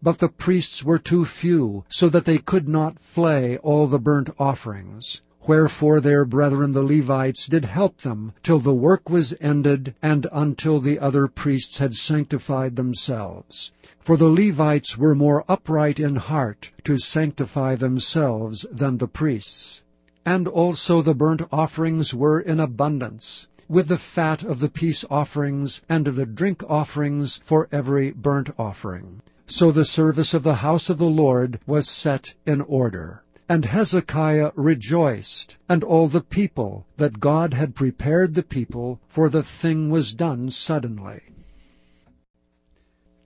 But 0.06 0.18
the 0.18 0.28
priests 0.28 0.84
were 0.84 1.00
too 1.00 1.24
few, 1.24 1.86
so 1.88 2.10
that 2.10 2.26
they 2.26 2.38
could 2.38 2.68
not 2.68 3.00
flay 3.00 3.56
all 3.60 3.88
the 3.88 4.00
burnt 4.00 4.30
offerings. 4.38 5.22
Wherefore 5.48 6.02
their 6.02 6.26
brethren 6.26 6.74
the 6.74 6.84
Levites 6.84 7.48
did 7.48 7.64
help 7.64 8.00
them 8.02 8.34
till 8.44 8.60
the 8.60 8.74
work 8.74 9.10
was 9.10 9.34
ended, 9.40 9.96
and 10.02 10.28
until 10.34 10.82
the 10.82 11.00
other 11.00 11.28
priests 11.30 11.78
had 11.78 11.96
sanctified 11.96 12.76
themselves. 12.76 13.72
For 14.02 14.18
the 14.18 14.28
Levites 14.28 14.98
were 14.98 15.16
more 15.16 15.46
upright 15.48 16.02
in 16.02 16.18
heart 16.18 16.74
to 16.84 16.98
sanctify 16.98 17.76
themselves 17.76 18.66
than 18.70 18.98
the 18.98 19.08
priests. 19.08 19.84
And 20.26 20.50
also 20.50 21.02
the 21.02 21.16
burnt 21.16 21.44
offerings 21.50 22.14
were 22.14 22.42
in 22.42 22.60
abundance. 22.60 23.48
with 23.70 23.88
the 23.88 23.98
fat 23.98 24.44
of 24.44 24.60
the 24.60 24.70
peace 24.70 25.06
offerings 25.10 25.82
and 25.88 26.06
the 26.06 26.26
drink 26.26 26.62
offerings 26.68 27.38
for 27.38 27.70
every 27.72 28.12
burnt 28.12 28.50
offering. 28.60 29.22
So 29.48 29.72
the 29.72 29.86
service 29.86 30.34
of 30.34 30.44
the 30.44 30.56
house 30.56 30.90
of 30.90 30.98
the 30.98 31.06
Lord 31.06 31.60
was 31.68 31.88
set 31.88 32.34
in 32.46 32.62
order. 32.62 33.24
And 33.50 33.66
Hezekiah 33.66 34.52
rejoiced, 34.56 35.58
and 35.68 35.84
all 35.84 36.08
the 36.08 36.22
people, 36.22 36.88
that 36.96 37.20
God 37.20 37.54
had 37.54 37.76
prepared 37.76 38.34
the 38.34 38.44
people, 38.44 39.02
for 39.08 39.28
the 39.28 39.44
thing 39.44 39.90
was 39.90 40.14
done 40.14 40.50
suddenly. 40.50 41.22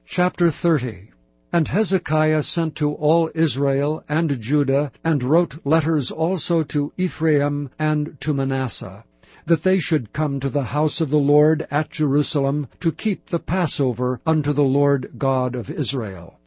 Chapter 0.06 0.50
30 0.50 1.12
And 1.54 1.68
Hezekiah 1.68 2.42
sent 2.42 2.76
to 2.78 2.94
all 2.94 3.30
Israel 3.36 4.04
and 4.10 4.42
Judah, 4.42 4.92
and 5.04 5.22
wrote 5.22 5.66
letters 5.66 6.10
also 6.10 6.64
to 6.64 6.94
Ephraim 6.98 7.70
and 7.78 8.20
to 8.22 8.34
Manasseh, 8.34 9.06
that 9.48 9.64
they 9.64 9.80
should 9.80 10.14
come 10.14 10.40
to 10.40 10.50
the 10.50 10.64
house 10.64 11.02
of 11.02 11.10
the 11.10 11.18
Lord 11.18 11.66
at 11.72 11.90
Jerusalem 11.90 12.68
to 12.82 12.92
keep 12.92 13.26
the 13.28 13.40
Passover 13.40 14.22
unto 14.26 14.54
the 14.54 14.64
Lord 14.64 15.14
God 15.18 15.56
of 15.56 15.70
Israel. 15.70 16.38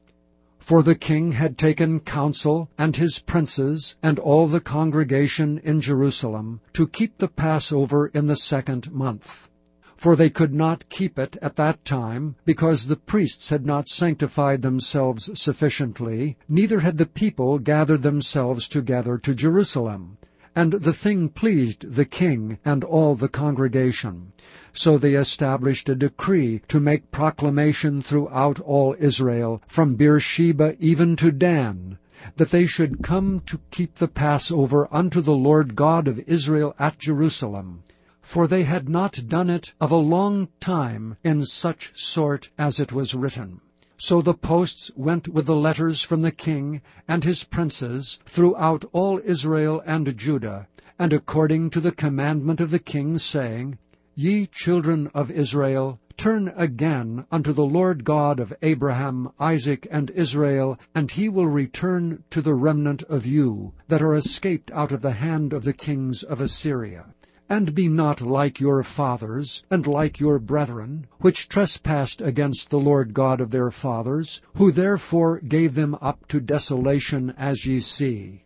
For 0.59 0.83
the 0.83 0.95
king 0.95 1.33
had 1.33 1.59
taken 1.59 2.00
counsel, 2.00 2.69
and 2.78 2.95
his 2.95 3.19
princes, 3.19 3.97
and 4.02 4.19
all 4.19 4.47
the 4.47 4.61
congregation 4.61 5.59
in 5.64 5.80
Jerusalem, 5.80 6.61
to 6.75 6.87
keep 6.87 7.19
the 7.19 7.28
Passover 7.28 8.07
in 8.09 8.26
the 8.26 8.37
second 8.37 8.92
month. 8.92 9.49
For 9.97 10.14
they 10.14 10.30
could 10.30 10.54
not 10.54 10.88
keep 10.88 11.19
it 11.19 11.37
at 11.42 11.57
that 11.57 11.85
time, 11.85 12.37
because 12.45 12.87
the 12.87 12.97
priests 12.97 13.49
had 13.49 13.66
not 13.66 13.88
sanctified 13.88 14.62
themselves 14.62 15.40
sufficiently, 15.40 16.37
neither 16.49 16.80
had 16.80 16.99
the 16.99 17.07
people 17.07 17.59
gathered 17.59 18.02
themselves 18.02 18.69
together 18.69 19.19
to 19.19 19.35
Jerusalem. 19.35 20.19
And 20.57 20.73
the 20.73 20.92
thing 20.92 21.28
pleased 21.28 21.92
the 21.92 22.04
king 22.04 22.59
and 22.64 22.83
all 22.83 23.14
the 23.14 23.28
congregation. 23.28 24.33
So 24.73 24.99
they 24.99 25.14
established 25.14 25.88
a 25.88 25.95
decree 25.95 26.61
to 26.66 26.80
make 26.80 27.12
proclamation 27.12 28.02
throughout 28.02 28.59
all 28.59 28.97
Israel, 28.99 29.62
from 29.69 29.95
Beersheba 29.95 30.75
even 30.80 31.14
to 31.16 31.30
Dan, 31.30 31.99
that 32.37 32.50
they 32.50 32.66
should 32.66 33.02
come 33.02 33.40
to 33.47 33.61
keep 33.71 33.95
the 33.95 34.09
Passover 34.09 34.88
unto 34.90 35.21
the 35.21 35.37
Lord 35.37 35.76
God 35.76 36.09
of 36.09 36.19
Israel 36.26 36.75
at 36.78 36.99
Jerusalem. 36.99 37.85
For 38.21 38.47
they 38.47 38.64
had 38.64 38.88
not 38.88 39.28
done 39.28 39.50
it 39.50 39.73
of 39.80 39.90
a 39.90 39.97
long 39.97 40.49
time 40.61 41.16
in 41.23 41.45
such 41.45 41.92
sort 41.95 42.50
as 42.59 42.80
it 42.80 42.92
was 42.92 43.14
written. 43.14 43.61
So 44.02 44.23
the 44.23 44.33
posts 44.33 44.90
went 44.97 45.28
with 45.28 45.45
the 45.45 45.54
letters 45.54 46.02
from 46.02 46.23
the 46.23 46.33
king 46.33 46.80
and 47.07 47.23
his 47.23 47.45
princes 47.45 48.19
throughout 48.25 48.87
all 48.92 49.21
Israel 49.23 49.83
and 49.85 50.16
Judah, 50.16 50.69
and 50.99 51.12
according 51.12 51.69
to 51.69 51.80
the 51.80 51.92
commandment 51.92 52.62
of 52.62 52.71
the 52.71 52.78
king, 52.78 53.19
saying, 53.19 53.76
Ye 54.14 54.47
children 54.47 55.09
of 55.12 55.30
Israel, 55.30 56.00
turn 56.16 56.50
again 56.57 57.26
unto 57.30 57.52
the 57.52 57.66
Lord 57.66 58.04
God 58.04 58.40
of 58.40 58.54
Abraham, 58.62 59.33
Isaac, 59.38 59.87
and 59.90 60.09
Israel, 60.09 60.78
and 60.95 61.11
he 61.11 61.28
will 61.28 61.49
return 61.49 62.25
to 62.30 62.40
the 62.40 62.54
remnant 62.54 63.02
of 63.02 63.26
you, 63.26 63.75
that 63.88 64.00
are 64.00 64.14
escaped 64.14 64.71
out 64.71 64.92
of 64.92 65.02
the 65.02 65.12
hand 65.12 65.52
of 65.52 65.62
the 65.62 65.75
kings 65.75 66.23
of 66.23 66.40
Assyria. 66.40 67.04
And 67.52 67.75
be 67.75 67.88
not 67.88 68.21
like 68.21 68.61
your 68.61 68.85
fathers, 68.85 69.64
and 69.73 69.85
like 69.85 70.21
your 70.21 70.38
brethren, 70.38 71.09
which 71.19 71.49
trespassed 71.49 72.21
against 72.21 72.71
the 72.71 72.78
Lord 72.78 73.12
God 73.12 73.40
of 73.40 73.50
their 73.50 73.73
fathers, 73.73 74.40
who 74.54 74.71
therefore 74.71 75.40
gave 75.40 75.75
them 75.75 75.97
up 76.00 76.28
to 76.28 76.38
desolation 76.38 77.35
as 77.37 77.66
ye 77.66 77.80
see. 77.80 78.45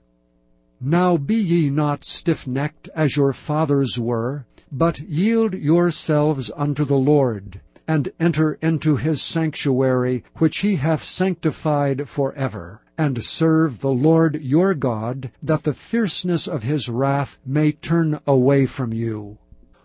Now 0.80 1.18
be 1.18 1.34
ye 1.34 1.68
not 1.68 2.00
stiffnecked 2.02 2.88
as 2.94 3.14
your 3.14 3.34
fathers 3.34 3.98
were, 3.98 4.46
but 4.72 5.00
yield 5.00 5.52
yourselves 5.52 6.50
unto 6.56 6.86
the 6.86 6.96
Lord, 6.96 7.60
and 7.86 8.10
enter 8.18 8.54
into 8.62 8.96
his 8.96 9.20
sanctuary, 9.20 10.24
which 10.36 10.60
he 10.60 10.76
hath 10.76 11.02
sanctified 11.02 12.08
for 12.08 12.32
ever, 12.32 12.80
and 12.96 13.24
serve 13.24 13.80
the 13.80 13.92
Lord 13.92 14.40
your 14.42 14.74
God, 14.74 15.30
that 15.42 15.64
the 15.64 15.74
fierceness 15.74 16.46
of 16.46 16.62
his 16.62 16.88
wrath 16.88 17.38
may 17.44 17.72
turn 17.72 18.18
away 18.26 18.66
from 18.66 18.92
you. 18.92 19.38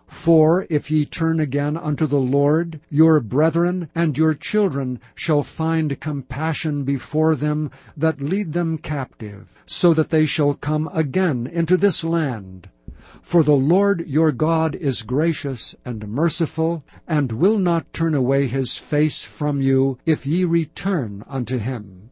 For 0.06 0.66
if 0.68 0.90
ye 0.90 1.04
turn 1.04 1.38
again 1.38 1.76
unto 1.76 2.06
the 2.06 2.20
Lord, 2.20 2.80
your 2.90 3.20
brethren 3.20 3.88
and 3.94 4.18
your 4.18 4.34
children 4.34 4.98
shall 5.14 5.44
find 5.44 6.00
compassion 6.00 6.82
before 6.82 7.36
them 7.36 7.70
that 7.96 8.20
lead 8.20 8.52
them 8.52 8.76
captive, 8.76 9.46
so 9.66 9.94
that 9.94 10.10
they 10.10 10.26
shall 10.26 10.54
come 10.54 10.90
again 10.92 11.46
into 11.46 11.76
this 11.76 12.02
land. 12.02 12.68
For 13.22 13.42
the 13.44 13.56
Lord 13.56 14.04
your 14.06 14.32
God 14.32 14.74
is 14.74 15.02
gracious 15.02 15.74
and 15.84 16.08
merciful, 16.08 16.84
and 17.06 17.30
will 17.30 17.58
not 17.58 17.92
turn 17.92 18.14
away 18.14 18.46
his 18.46 18.78
face 18.78 19.24
from 19.24 19.60
you, 19.62 19.98
if 20.06 20.26
ye 20.26 20.44
return 20.44 21.22
unto 21.28 21.58
him. 21.58 22.10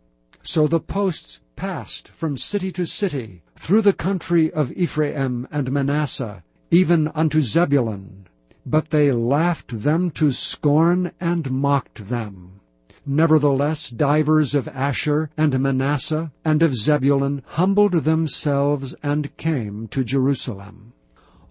So 0.50 0.66
the 0.66 0.80
posts 0.80 1.42
passed 1.56 2.08
from 2.08 2.38
city 2.38 2.72
to 2.72 2.86
city, 2.86 3.42
through 3.58 3.82
the 3.82 3.92
country 3.92 4.50
of 4.50 4.72
Ephraim 4.72 5.46
and 5.50 5.70
Manasseh, 5.70 6.42
even 6.70 7.08
unto 7.08 7.42
Zebulun. 7.42 8.26
But 8.64 8.88
they 8.88 9.12
laughed 9.12 9.82
them 9.82 10.10
to 10.12 10.32
scorn, 10.32 11.12
and 11.20 11.50
mocked 11.50 12.08
them. 12.08 12.60
Nevertheless 13.04 13.90
divers 13.90 14.54
of 14.54 14.66
Asher 14.68 15.28
and 15.36 15.60
Manasseh 15.60 16.32
and 16.46 16.62
of 16.62 16.74
Zebulun 16.74 17.42
humbled 17.44 17.92
themselves, 17.92 18.94
and 19.02 19.36
came 19.36 19.86
to 19.88 20.02
Jerusalem. 20.02 20.94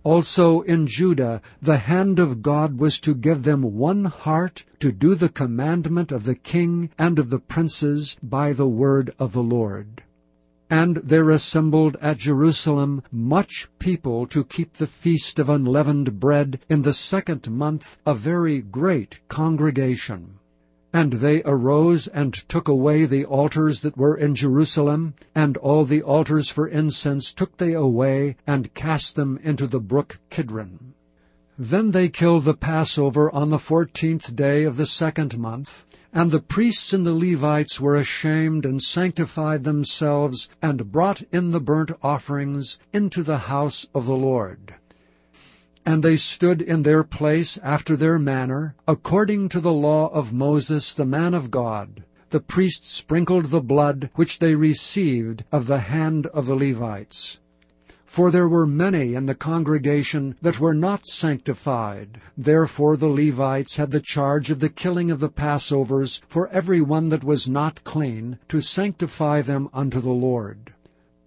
Also 0.09 0.61
in 0.61 0.87
Judah 0.87 1.41
the 1.61 1.79
hand 1.79 2.17
of 2.17 2.41
God 2.41 2.79
was 2.79 2.97
to 3.01 3.13
give 3.13 3.43
them 3.43 3.61
one 3.61 4.05
heart 4.05 4.63
to 4.79 4.89
do 4.89 5.15
the 5.15 5.27
commandment 5.27 6.13
of 6.13 6.23
the 6.23 6.33
king 6.33 6.89
and 6.97 7.19
of 7.19 7.29
the 7.29 7.39
princes 7.39 8.15
by 8.23 8.53
the 8.53 8.69
word 8.69 9.13
of 9.19 9.33
the 9.33 9.43
Lord. 9.43 10.01
And 10.69 10.95
there 11.03 11.29
assembled 11.29 11.97
at 12.01 12.19
Jerusalem 12.19 13.03
much 13.11 13.67
people 13.79 14.27
to 14.27 14.45
keep 14.45 14.75
the 14.75 14.87
feast 14.87 15.39
of 15.39 15.49
unleavened 15.49 16.21
bread 16.21 16.61
in 16.69 16.83
the 16.83 16.93
second 16.93 17.51
month, 17.51 17.97
a 18.05 18.15
very 18.15 18.61
great 18.61 19.19
congregation. 19.27 20.36
And 20.99 21.13
they 21.13 21.43
arose 21.45 22.07
and 22.07 22.33
took 22.33 22.67
away 22.67 23.05
the 23.05 23.23
altars 23.25 23.81
that 23.81 23.95
were 23.95 24.17
in 24.17 24.33
Jerusalem, 24.33 25.13
and 25.35 25.55
all 25.57 25.85
the 25.85 26.01
altars 26.01 26.49
for 26.49 26.67
incense 26.67 27.33
took 27.33 27.55
they 27.57 27.73
away, 27.73 28.35
and 28.47 28.73
cast 28.73 29.15
them 29.15 29.39
into 29.43 29.67
the 29.67 29.79
brook 29.79 30.17
Kidron. 30.31 30.95
Then 31.55 31.91
they 31.91 32.09
killed 32.09 32.45
the 32.45 32.55
Passover 32.55 33.29
on 33.29 33.51
the 33.51 33.59
fourteenth 33.59 34.35
day 34.35 34.63
of 34.63 34.75
the 34.75 34.87
second 34.87 35.37
month, 35.37 35.85
and 36.11 36.31
the 36.31 36.41
priests 36.41 36.91
and 36.93 37.05
the 37.05 37.13
Levites 37.13 37.79
were 37.79 37.95
ashamed 37.95 38.65
and 38.65 38.81
sanctified 38.81 39.65
themselves, 39.65 40.49
and 40.63 40.91
brought 40.91 41.21
in 41.31 41.51
the 41.51 41.61
burnt 41.61 41.91
offerings 42.01 42.79
into 42.91 43.21
the 43.21 43.37
house 43.37 43.85
of 43.93 44.07
the 44.07 44.17
Lord. 44.17 44.73
And 45.89 46.03
they 46.03 46.17
stood 46.17 46.61
in 46.61 46.83
their 46.83 47.05
place 47.05 47.57
after 47.63 47.95
their 47.95 48.19
manner, 48.19 48.75
according 48.85 49.47
to 49.47 49.61
the 49.61 49.71
law 49.71 50.09
of 50.09 50.33
Moses 50.33 50.93
the 50.93 51.05
man 51.05 51.33
of 51.33 51.49
God. 51.49 52.03
The 52.29 52.41
priests 52.41 52.89
sprinkled 52.89 53.45
the 53.45 53.61
blood 53.61 54.09
which 54.15 54.39
they 54.39 54.53
received 54.53 55.45
of 55.49 55.65
the 55.65 55.79
hand 55.79 56.25
of 56.25 56.45
the 56.45 56.57
Levites. 56.57 57.39
For 58.03 58.31
there 58.31 58.49
were 58.49 58.67
many 58.67 59.13
in 59.13 59.27
the 59.27 59.33
congregation 59.35 60.35
that 60.41 60.59
were 60.59 60.73
not 60.73 61.07
sanctified. 61.07 62.19
Therefore 62.37 62.97
the 62.97 63.07
Levites 63.07 63.77
had 63.77 63.91
the 63.91 64.01
charge 64.01 64.49
of 64.49 64.59
the 64.59 64.67
killing 64.67 65.09
of 65.09 65.21
the 65.21 65.29
Passovers 65.29 66.19
for 66.27 66.49
every 66.49 66.81
one 66.81 67.07
that 67.09 67.23
was 67.23 67.49
not 67.49 67.85
clean, 67.85 68.39
to 68.49 68.59
sanctify 68.59 69.41
them 69.41 69.69
unto 69.73 70.01
the 70.01 70.09
Lord. 70.09 70.73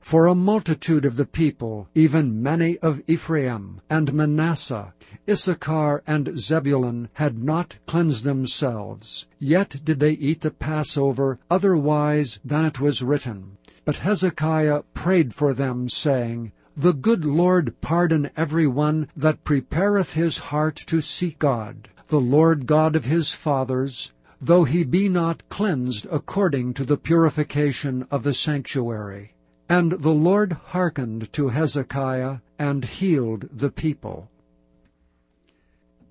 For 0.02 0.26
a 0.26 0.34
multitude 0.34 1.04
of 1.04 1.16
the 1.16 1.26
people, 1.26 1.86
even 1.94 2.42
many 2.42 2.78
of 2.78 3.02
Ephraim 3.06 3.82
and 3.90 4.14
Manasseh, 4.14 4.94
Issachar 5.28 6.02
and 6.06 6.38
Zebulun, 6.38 7.10
had 7.12 7.44
not 7.44 7.76
cleansed 7.86 8.24
themselves, 8.24 9.26
yet 9.38 9.76
did 9.84 10.00
they 10.00 10.12
eat 10.12 10.40
the 10.40 10.52
Passover 10.52 11.38
otherwise 11.50 12.38
than 12.42 12.64
it 12.64 12.80
was 12.80 13.02
written. 13.02 13.58
But 13.84 13.96
Hezekiah 13.96 14.84
prayed 14.94 15.34
for 15.34 15.52
them, 15.52 15.90
saying, 15.90 16.52
The 16.74 16.94
good 16.94 17.26
Lord 17.26 17.78
pardon 17.82 18.30
every 18.38 18.66
one 18.66 19.06
that 19.14 19.44
prepareth 19.44 20.14
his 20.14 20.38
heart 20.38 20.76
to 20.86 21.02
seek 21.02 21.38
God, 21.38 21.90
the 22.08 22.22
Lord 22.22 22.64
God 22.66 22.96
of 22.96 23.04
his 23.04 23.34
fathers, 23.34 24.12
though 24.40 24.64
he 24.64 24.82
be 24.82 25.10
not 25.10 25.46
cleansed 25.50 26.06
according 26.10 26.72
to 26.72 26.86
the 26.86 26.96
purification 26.96 28.06
of 28.10 28.22
the 28.22 28.32
sanctuary. 28.32 29.34
And 29.70 29.92
the 29.92 30.12
Lord 30.12 30.52
hearkened 30.52 31.32
to 31.34 31.46
Hezekiah, 31.46 32.38
and 32.58 32.84
healed 32.84 33.48
the 33.52 33.70
people. 33.70 34.28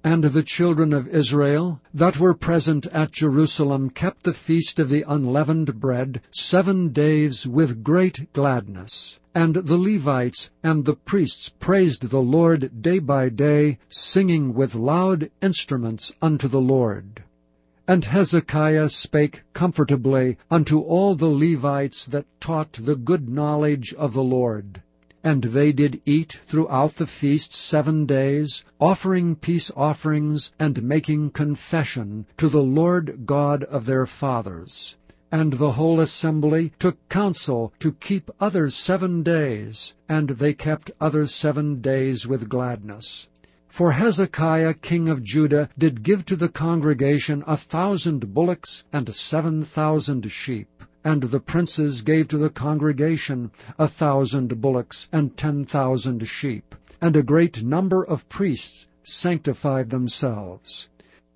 And 0.02 0.24
the 0.24 0.44
children 0.44 0.94
of 0.94 1.10
Israel 1.10 1.82
that 1.94 2.18
were 2.18 2.34
present 2.34 2.86
at 2.86 3.12
Jerusalem 3.12 3.90
kept 3.90 4.24
the 4.24 4.32
feast 4.32 4.80
of 4.80 4.88
the 4.88 5.04
unleavened 5.06 5.78
bread 5.78 6.22
seven 6.32 6.94
days 6.94 7.46
with 7.46 7.84
great 7.84 8.32
gladness. 8.32 9.20
And 9.36 9.56
the 9.56 9.78
Levites 9.78 10.52
and 10.64 10.86
the 10.86 10.96
priests 10.96 11.50
praised 11.50 12.04
the 12.04 12.22
Lord 12.22 12.82
day 12.82 13.00
by 13.00 13.28
day, 13.28 13.80
singing 13.90 14.54
with 14.54 14.74
loud 14.74 15.32
instruments 15.42 16.14
unto 16.22 16.48
the 16.48 16.62
Lord. 16.62 17.26
And 17.92 18.06
Hezekiah 18.06 18.88
spake 18.90 19.42
comfortably 19.52 20.38
unto 20.52 20.80
all 20.80 21.16
the 21.16 21.26
Levites 21.26 22.06
that 22.06 22.28
taught 22.40 22.74
the 22.74 22.96
good 22.96 23.28
knowledge 23.28 23.96
of 23.96 24.14
the 24.14 24.24
Lord. 24.24 24.84
And 25.24 25.42
they 25.46 25.72
did 25.72 26.00
eat 26.06 26.40
throughout 26.46 26.98
the 26.98 27.08
feast 27.08 27.52
seven 27.52 28.06
days, 28.06 28.64
offering 28.80 29.36
peace 29.36 29.72
offerings, 29.76 30.54
and 30.60 30.84
making 30.84 31.32
confession 31.32 32.28
to 32.38 32.48
the 32.48 32.62
Lord 32.62 33.26
God 33.26 33.64
of 33.64 33.88
their 33.88 34.06
fathers. 34.06 34.96
And 35.32 35.54
the 35.54 35.72
whole 35.72 36.00
assembly 36.00 36.74
took 36.78 37.10
counsel 37.10 37.74
to 37.80 37.94
keep 37.94 38.30
other 38.40 38.70
seven 38.70 39.24
days, 39.24 39.96
and 40.08 40.30
they 40.30 40.54
kept 40.54 40.92
other 41.02 41.26
seven 41.26 41.82
days 41.82 42.28
with 42.28 42.50
gladness. 42.50 43.28
For 43.70 43.92
Hezekiah 43.92 44.74
king 44.74 45.10
of 45.10 45.24
Judah 45.24 45.70
did 45.78 46.04
give 46.04 46.26
to 46.26 46.36
the 46.36 46.50
congregation 46.50 47.44
a 47.48 47.56
thousand 47.56 48.34
bullocks 48.34 48.84
and 48.92 49.14
seven 49.14 49.62
thousand 49.62 50.30
sheep. 50.32 50.84
And 51.04 51.22
the 51.22 51.40
princes 51.40 52.02
gave 52.02 52.28
to 52.30 52.38
the 52.38 52.50
congregation 52.50 53.52
a 53.78 53.88
thousand 53.88 54.60
bullocks 54.60 55.08
and 55.12 55.38
ten 55.38 55.66
thousand 55.66 56.28
sheep. 56.28 56.76
And 57.00 57.16
a 57.16 57.24
great 57.24 57.64
number 57.64 58.04
of 58.04 58.28
priests 58.28 58.88
sanctified 59.04 59.90
themselves. 59.92 60.90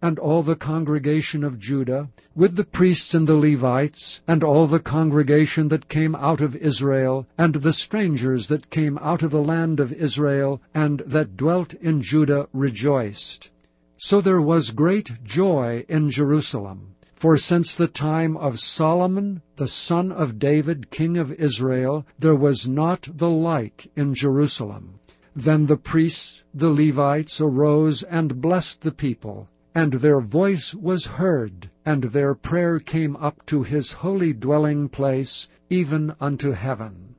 And 0.04 0.20
all 0.20 0.44
the 0.44 0.58
congregation 0.58 1.46
of 1.46 1.58
Judah, 1.58 2.10
with 2.36 2.58
the 2.58 2.66
priests 2.66 3.14
and 3.14 3.26
the 3.26 3.38
Levites, 3.38 4.22
and 4.28 4.44
all 4.44 4.68
the 4.68 4.82
congregation 4.82 5.70
that 5.70 5.88
came 5.88 6.14
out 6.14 6.42
of 6.42 6.58
Israel, 6.58 7.26
and 7.38 7.56
the 7.56 7.72
strangers 7.72 8.48
that 8.48 8.70
came 8.70 8.98
out 8.98 9.24
of 9.24 9.32
the 9.32 9.42
land 9.42 9.80
of 9.80 9.94
Israel, 9.94 10.62
and 10.74 11.00
that 11.08 11.38
dwelt 11.38 11.74
in 11.76 12.02
Judah, 12.02 12.50
rejoiced. 12.52 13.50
So 13.98 14.20
there 14.20 14.42
was 14.42 14.72
great 14.72 15.24
joy 15.24 15.86
in 15.88 16.12
Jerusalem. 16.12 16.96
For 17.16 17.38
since 17.38 17.74
the 17.74 17.88
time 17.88 18.36
of 18.36 18.60
Solomon, 18.60 19.42
the 19.56 19.70
son 19.70 20.12
of 20.12 20.38
David, 20.38 20.92
king 20.92 21.16
of 21.16 21.32
Israel, 21.32 22.06
there 22.20 22.36
was 22.36 22.68
not 22.68 23.08
the 23.10 23.30
like 23.30 23.90
in 23.96 24.14
Jerusalem. 24.14 24.96
Then 25.34 25.68
the 25.68 25.78
priests, 25.78 26.44
the 26.54 26.74
Levites, 26.74 27.40
arose 27.40 28.04
and 28.04 28.42
blessed 28.42 28.82
the 28.82 28.92
people, 28.92 29.48
and 29.76 29.94
their 29.94 30.22
voice 30.22 30.74
was 30.74 31.06
heard, 31.06 31.70
and 31.86 32.04
their 32.04 32.36
prayer 32.36 32.80
came 32.80 33.16
up 33.18 33.46
to 33.48 33.64
his 33.64 33.92
holy 33.92 34.34
dwelling 34.34 34.88
place, 34.88 35.50
even 35.70 36.14
unto 36.20 36.52
heaven. 36.52 37.16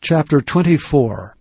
Chapter 0.00 0.40
24 0.40 1.36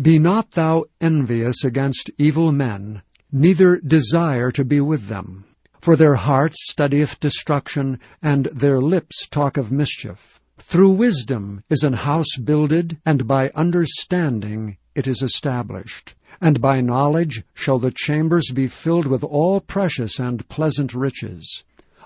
Be 0.00 0.18
not 0.18 0.52
thou 0.52 0.84
envious 1.00 1.64
against 1.64 2.10
evil 2.18 2.52
men, 2.52 3.02
neither 3.32 3.80
desire 3.80 4.50
to 4.52 4.64
be 4.64 4.80
with 4.80 5.08
them. 5.08 5.44
For 5.80 5.94
their 5.96 6.16
heart 6.16 6.54
studieth 6.54 7.20
destruction, 7.20 8.00
and 8.20 8.46
their 8.46 8.80
lips 8.80 9.28
talk 9.28 9.56
of 9.56 9.70
mischief. 9.70 10.40
Through 10.58 10.92
wisdom 10.92 11.62
is 11.68 11.84
an 11.84 11.92
house 11.92 12.36
builded, 12.42 12.98
and 13.04 13.28
by 13.28 13.50
understanding 13.54 14.78
it 14.96 15.06
is 15.06 15.22
established. 15.22 16.16
And 16.40 16.60
by 16.60 16.80
knowledge 16.80 17.44
shall 17.54 17.78
the 17.78 17.92
chambers 17.92 18.50
be 18.50 18.66
filled 18.66 19.06
with 19.06 19.22
all 19.22 19.60
precious 19.60 20.18
and 20.18 20.48
pleasant 20.48 20.94
riches. 20.94 21.62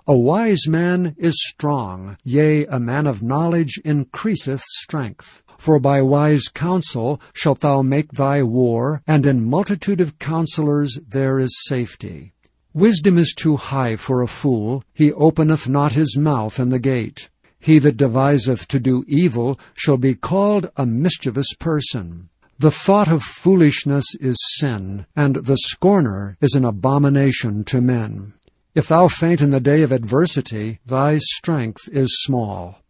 A 0.07 0.16
wise 0.16 0.66
man 0.66 1.14
is 1.16 1.35
strong, 1.38 2.16
yea, 2.24 2.66
a 2.66 2.81
man 2.81 3.07
of 3.07 3.22
knowledge 3.22 3.81
increaseth 3.85 4.62
strength. 4.62 5.42
For 5.57 5.79
by 5.79 6.03
wise 6.03 6.48
counsel 6.48 7.20
shalt 7.33 7.61
thou 7.61 7.83
make 7.83 8.12
thy 8.12 8.42
war, 8.42 9.03
and 9.07 9.24
in 9.24 9.44
multitude 9.44 10.00
of 10.00 10.18
counselors 10.18 10.98
there 11.07 11.38
is 11.38 11.64
safety. 11.66 12.33
Wisdom 12.72 13.18
is 13.18 13.35
too 13.37 13.57
high 13.57 13.96
for 13.96 14.22
a 14.22 14.26
fool. 14.26 14.83
He 14.94 15.12
openeth 15.12 15.68
not 15.68 15.92
his 15.92 16.16
mouth 16.16 16.59
in 16.59 16.70
the 16.70 16.79
gate. 16.79 17.29
He 17.59 17.79
that 17.81 17.98
deviseth 17.98 18.66
to 18.68 18.81
do 18.81 19.05
evil 19.07 19.61
shall 19.74 19.98
be 19.98 20.14
called 20.14 20.70
a 20.76 20.87
mischievous 20.87 21.53
person. 21.59 22.31
The 22.61 22.70
thought 22.70 23.09
of 23.09 23.23
foolishness 23.23 24.05
is 24.20 24.37
sin, 24.59 25.07
and 25.16 25.37
the 25.37 25.57
scorner 25.57 26.37
is 26.42 26.53
an 26.53 26.66
abomination 26.66 27.64
to 27.64 27.81
men. 27.81 28.35
If 28.75 28.88
thou 28.88 29.09
faint 29.09 29.40
in 29.40 29.49
the 29.49 29.61
day 29.61 29.81
of 29.81 29.92
adversity, 29.92 30.79
thy 30.85 31.16
strength 31.16 31.88
is 31.90 32.20
small. 32.20 32.83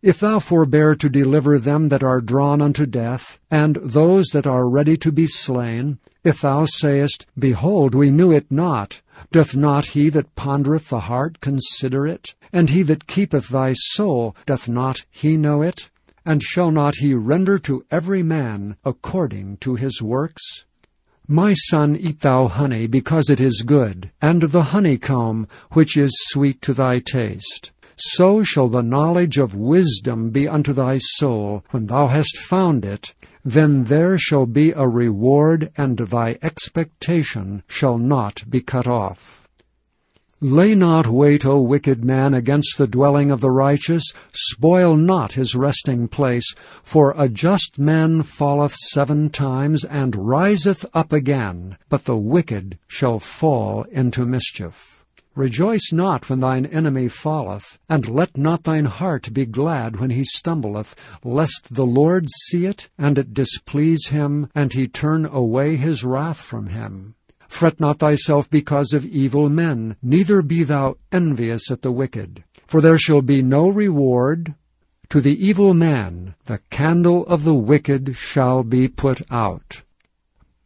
If 0.00 0.18
thou 0.18 0.38
forbear 0.38 0.94
to 0.94 1.10
deliver 1.10 1.58
them 1.58 1.90
that 1.90 2.02
are 2.02 2.22
drawn 2.22 2.62
unto 2.62 2.86
death, 2.86 3.38
and 3.50 3.76
those 3.82 4.28
that 4.28 4.46
are 4.46 4.66
ready 4.66 4.96
to 4.96 5.12
be 5.12 5.26
slain, 5.26 5.98
if 6.24 6.40
thou 6.40 6.64
sayest, 6.64 7.26
Behold, 7.38 7.94
we 7.94 8.10
knew 8.10 8.32
it 8.32 8.50
not, 8.50 9.02
doth 9.30 9.54
not 9.54 9.88
he 9.88 10.08
that 10.08 10.36
pondereth 10.36 10.88
the 10.88 11.00
heart 11.00 11.42
consider 11.42 12.06
it? 12.06 12.34
And 12.50 12.70
he 12.70 12.82
that 12.84 13.06
keepeth 13.06 13.48
thy 13.50 13.74
soul, 13.74 14.34
doth 14.46 14.70
not 14.70 15.04
he 15.10 15.36
know 15.36 15.60
it? 15.60 15.90
And 16.28 16.42
shall 16.42 16.70
not 16.70 16.96
he 16.96 17.14
render 17.14 17.58
to 17.60 17.84
every 17.90 18.22
man 18.22 18.76
according 18.84 19.56
to 19.62 19.74
his 19.74 20.02
works? 20.02 20.66
My 21.26 21.54
son, 21.54 21.96
eat 21.96 22.20
thou 22.20 22.48
honey, 22.48 22.86
because 22.86 23.30
it 23.30 23.40
is 23.40 23.64
good, 23.66 24.10
and 24.20 24.42
the 24.42 24.64
honeycomb, 24.74 25.48
which 25.72 25.96
is 25.96 26.12
sweet 26.28 26.62
to 26.62 26.74
thy 26.74 26.98
taste 27.00 27.72
so 28.00 28.44
shall 28.44 28.68
the 28.68 28.82
knowledge 28.82 29.38
of 29.38 29.54
wisdom 29.54 30.30
be 30.30 30.46
unto 30.46 30.72
thy 30.72 30.98
soul 30.98 31.64
when 31.70 31.86
thou 31.86 32.06
hast 32.06 32.36
found 32.36 32.84
it. 32.84 33.12
Then 33.44 33.84
there 33.84 34.16
shall 34.18 34.46
be 34.46 34.72
a 34.72 34.86
reward, 34.86 35.72
and 35.76 35.98
thy 35.98 36.38
expectation 36.42 37.62
shall 37.66 37.98
not 37.98 38.44
be 38.48 38.60
cut 38.60 38.86
off. 38.86 39.47
Lay 40.40 40.72
not 40.72 41.08
wait, 41.08 41.44
O 41.44 41.60
wicked 41.60 42.04
man, 42.04 42.32
against 42.32 42.78
the 42.78 42.86
dwelling 42.86 43.32
of 43.32 43.40
the 43.40 43.50
righteous. 43.50 44.04
Spoil 44.30 44.94
not 44.94 45.32
his 45.32 45.56
resting 45.56 46.06
place. 46.06 46.54
For 46.84 47.12
a 47.16 47.28
just 47.28 47.76
man 47.76 48.22
falleth 48.22 48.76
seven 48.76 49.30
times, 49.30 49.82
and 49.84 50.14
riseth 50.14 50.86
up 50.94 51.12
again. 51.12 51.76
But 51.88 52.04
the 52.04 52.16
wicked 52.16 52.78
shall 52.86 53.18
fall 53.18 53.82
into 53.90 54.26
mischief. 54.26 55.04
Rejoice 55.34 55.90
not 55.92 56.28
when 56.28 56.38
thine 56.38 56.66
enemy 56.66 57.08
falleth, 57.08 57.78
and 57.88 58.08
let 58.08 58.36
not 58.36 58.62
thine 58.62 58.84
heart 58.84 59.32
be 59.32 59.44
glad 59.44 59.98
when 59.98 60.10
he 60.10 60.22
stumbleth, 60.22 60.94
lest 61.24 61.74
the 61.74 61.86
Lord 61.86 62.28
see 62.30 62.66
it, 62.66 62.88
and 62.96 63.18
it 63.18 63.34
displease 63.34 64.08
him, 64.08 64.48
and 64.54 64.72
he 64.72 64.86
turn 64.86 65.26
away 65.26 65.74
his 65.74 66.04
wrath 66.04 66.40
from 66.40 66.68
him. 66.68 67.16
Fret 67.48 67.80
not 67.80 67.98
thyself 67.98 68.48
because 68.48 68.92
of 68.92 69.04
evil 69.04 69.48
men, 69.48 69.96
neither 70.02 70.42
be 70.42 70.62
thou 70.62 70.96
envious 71.10 71.70
at 71.70 71.82
the 71.82 71.90
wicked. 71.90 72.44
For 72.66 72.80
there 72.80 72.98
shall 72.98 73.22
be 73.22 73.42
no 73.42 73.68
reward. 73.68 74.54
To 75.10 75.20
the 75.20 75.44
evil 75.44 75.72
man 75.72 76.34
the 76.44 76.60
candle 76.70 77.26
of 77.26 77.44
the 77.44 77.54
wicked 77.54 78.14
shall 78.14 78.62
be 78.62 78.88
put 78.88 79.22
out. 79.30 79.82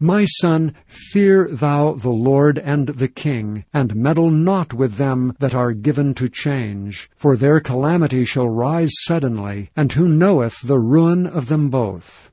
My 0.01 0.25
son, 0.25 0.75
fear 0.89 1.47
thou 1.47 1.93
the 1.93 2.11
Lord 2.11 2.59
and 2.59 2.89
the 2.89 3.07
king, 3.07 3.65
and 3.73 3.95
meddle 3.95 4.33
not 4.33 4.75
with 4.75 4.97
them 4.97 5.37
that 5.39 5.55
are 5.55 5.73
given 5.73 6.13
to 6.15 6.29
change, 6.29 7.09
for 7.15 7.37
their 7.37 7.61
calamity 7.61 8.25
shall 8.25 8.49
rise 8.49 8.91
suddenly, 9.05 9.71
and 9.77 9.93
who 9.93 10.09
knoweth 10.09 10.63
the 10.63 10.81
ruin 10.81 11.25
of 11.25 11.47
them 11.47 11.71
both? 11.71 12.32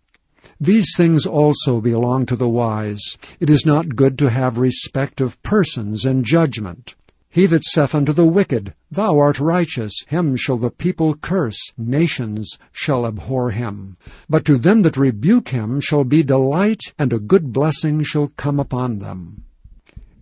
These 0.62 0.94
things 0.98 1.26
also 1.26 1.80
belong 1.80 2.26
to 2.26 2.36
the 2.36 2.50
wise. 2.50 3.18
It 3.40 3.50
is 3.50 3.66
not 3.66 3.96
good 3.96 4.18
to 4.18 4.30
have 4.30 4.58
respect 4.58 5.22
of 5.22 5.42
persons 5.42 6.04
and 6.04 6.26
judgment. 6.26 6.96
He 7.30 7.46
that 7.46 7.64
saith 7.64 7.96
unto 7.96 8.12
the 8.12 8.26
wicked, 8.26 8.74
Thou 8.92 9.20
art 9.20 9.40
righteous, 9.40 9.94
him 10.08 10.36
shall 10.36 10.58
the 10.58 10.72
people 10.72 11.14
curse, 11.14 11.60
nations 11.78 12.58
shall 12.74 13.06
abhor 13.06 13.52
him. 13.52 13.98
But 14.28 14.44
to 14.46 14.58
them 14.58 14.82
that 14.82 14.98
rebuke 14.98 15.50
him 15.50 15.80
shall 15.80 16.04
be 16.04 16.24
delight, 16.24 16.82
and 16.98 17.14
a 17.14 17.20
good 17.20 17.54
blessing 17.54 18.04
shall 18.04 18.30
come 18.36 18.60
upon 18.60 19.00
them. 19.00 19.44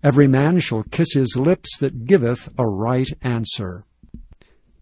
Every 0.03 0.27
man 0.27 0.59
shall 0.59 0.83
kiss 0.83 1.13
his 1.13 1.35
lips 1.35 1.77
that 1.79 2.05
giveth 2.05 2.49
a 2.57 2.67
right 2.67 3.09
answer. 3.23 3.85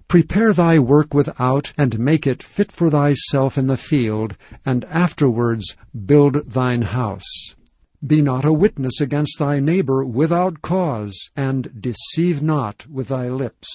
Prepare 0.07 0.53
thy 0.53 0.77
work 0.77 1.13
without, 1.13 1.73
and 1.77 1.97
make 1.97 2.27
it 2.27 2.43
fit 2.43 2.71
for 2.71 2.89
thyself 2.89 3.57
in 3.57 3.67
the 3.67 3.77
field, 3.77 4.37
and 4.65 4.85
afterwards 4.85 5.75
build 6.05 6.51
thine 6.51 6.83
house. 6.83 7.55
Be 8.05 8.21
not 8.21 8.45
a 8.45 8.53
witness 8.53 9.01
against 9.01 9.39
thy 9.39 9.59
neighbor 9.59 10.05
without 10.05 10.61
cause, 10.61 11.31
and 11.35 11.81
deceive 11.81 12.43
not 12.43 12.85
with 12.87 13.07
thy 13.07 13.29
lips. 13.29 13.67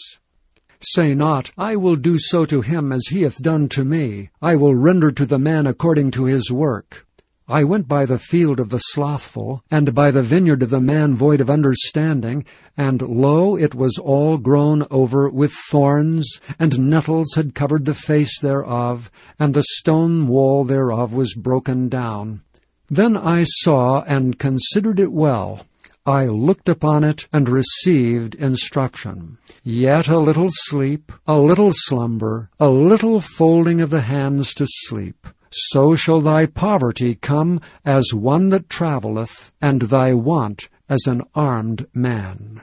Say 0.81 1.15
not, 1.15 1.51
I 1.59 1.77
will 1.77 1.97
do 1.97 2.17
so 2.19 2.45
to 2.47 2.63
him 2.63 2.93
as 2.93 3.09
he 3.09 3.23
hath 3.23 3.43
done 3.43 3.69
to 3.71 3.85
me. 3.85 4.31
I 4.41 4.57
will 4.57 4.75
render 4.75 5.11
to 5.13 5.27
the 5.27 5.39
man 5.39 5.67
according 5.67 6.13
to 6.13 6.25
his 6.25 6.51
work. 6.51 7.07
I 7.51 7.65
went 7.65 7.89
by 7.89 8.07
the 8.07 8.21
field 8.21 8.61
of 8.61 8.69
the 8.69 8.79
slothful, 8.79 9.65
and 9.73 9.93
by 9.93 10.13
the 10.13 10.23
vineyard 10.23 10.63
of 10.63 10.71
the 10.71 10.81
man 10.81 11.17
void 11.17 11.41
of 11.41 11.51
understanding, 11.51 12.45
and 12.77 13.03
lo, 13.03 13.57
it 13.57 13.75
was 13.75 13.99
all 13.99 14.39
grown 14.39 14.87
over 14.89 15.29
with 15.29 15.53
thorns, 15.69 16.41
and 16.61 16.89
nettles 16.89 17.35
had 17.35 17.57
covered 17.57 17.87
the 17.87 17.95
face 17.95 18.39
thereof, 18.39 19.11
and 19.37 19.53
the 19.53 19.65
stone 19.65 20.29
wall 20.29 20.63
thereof 20.63 21.13
was 21.13 21.35
broken 21.35 21.89
down. 21.89 22.43
Then 22.89 23.17
I 23.17 23.43
saw 23.43 24.03
and 24.03 24.39
considered 24.39 25.01
it 25.01 25.11
well. 25.11 25.67
I 26.07 26.27
looked 26.27 26.69
upon 26.69 27.03
it 27.03 27.27
and 27.33 27.49
received 27.49 28.37
instruction. 28.37 29.39
Yet 29.65 30.07
a 30.07 30.21
little 30.21 30.51
sleep, 30.51 31.11
a 31.27 31.37
little 31.37 31.73
slumber, 31.75 32.49
a 32.61 32.71
little 32.71 33.21
folding 33.21 33.81
of 33.81 33.91
the 33.91 34.03
hands 34.03 34.55
to 34.55 34.69
sleep 34.69 35.27
so 35.53 35.95
shall 35.97 36.21
thy 36.21 36.47
poverty 36.47 37.15
come 37.15 37.61
as 37.85 38.15
one 38.15 38.51
that 38.51 38.69
travelleth, 38.69 39.53
and 39.61 39.83
thy 39.83 40.13
want 40.13 40.69
as 40.89 41.07
an 41.07 41.23
armed 41.35 41.87
man. 41.95 42.61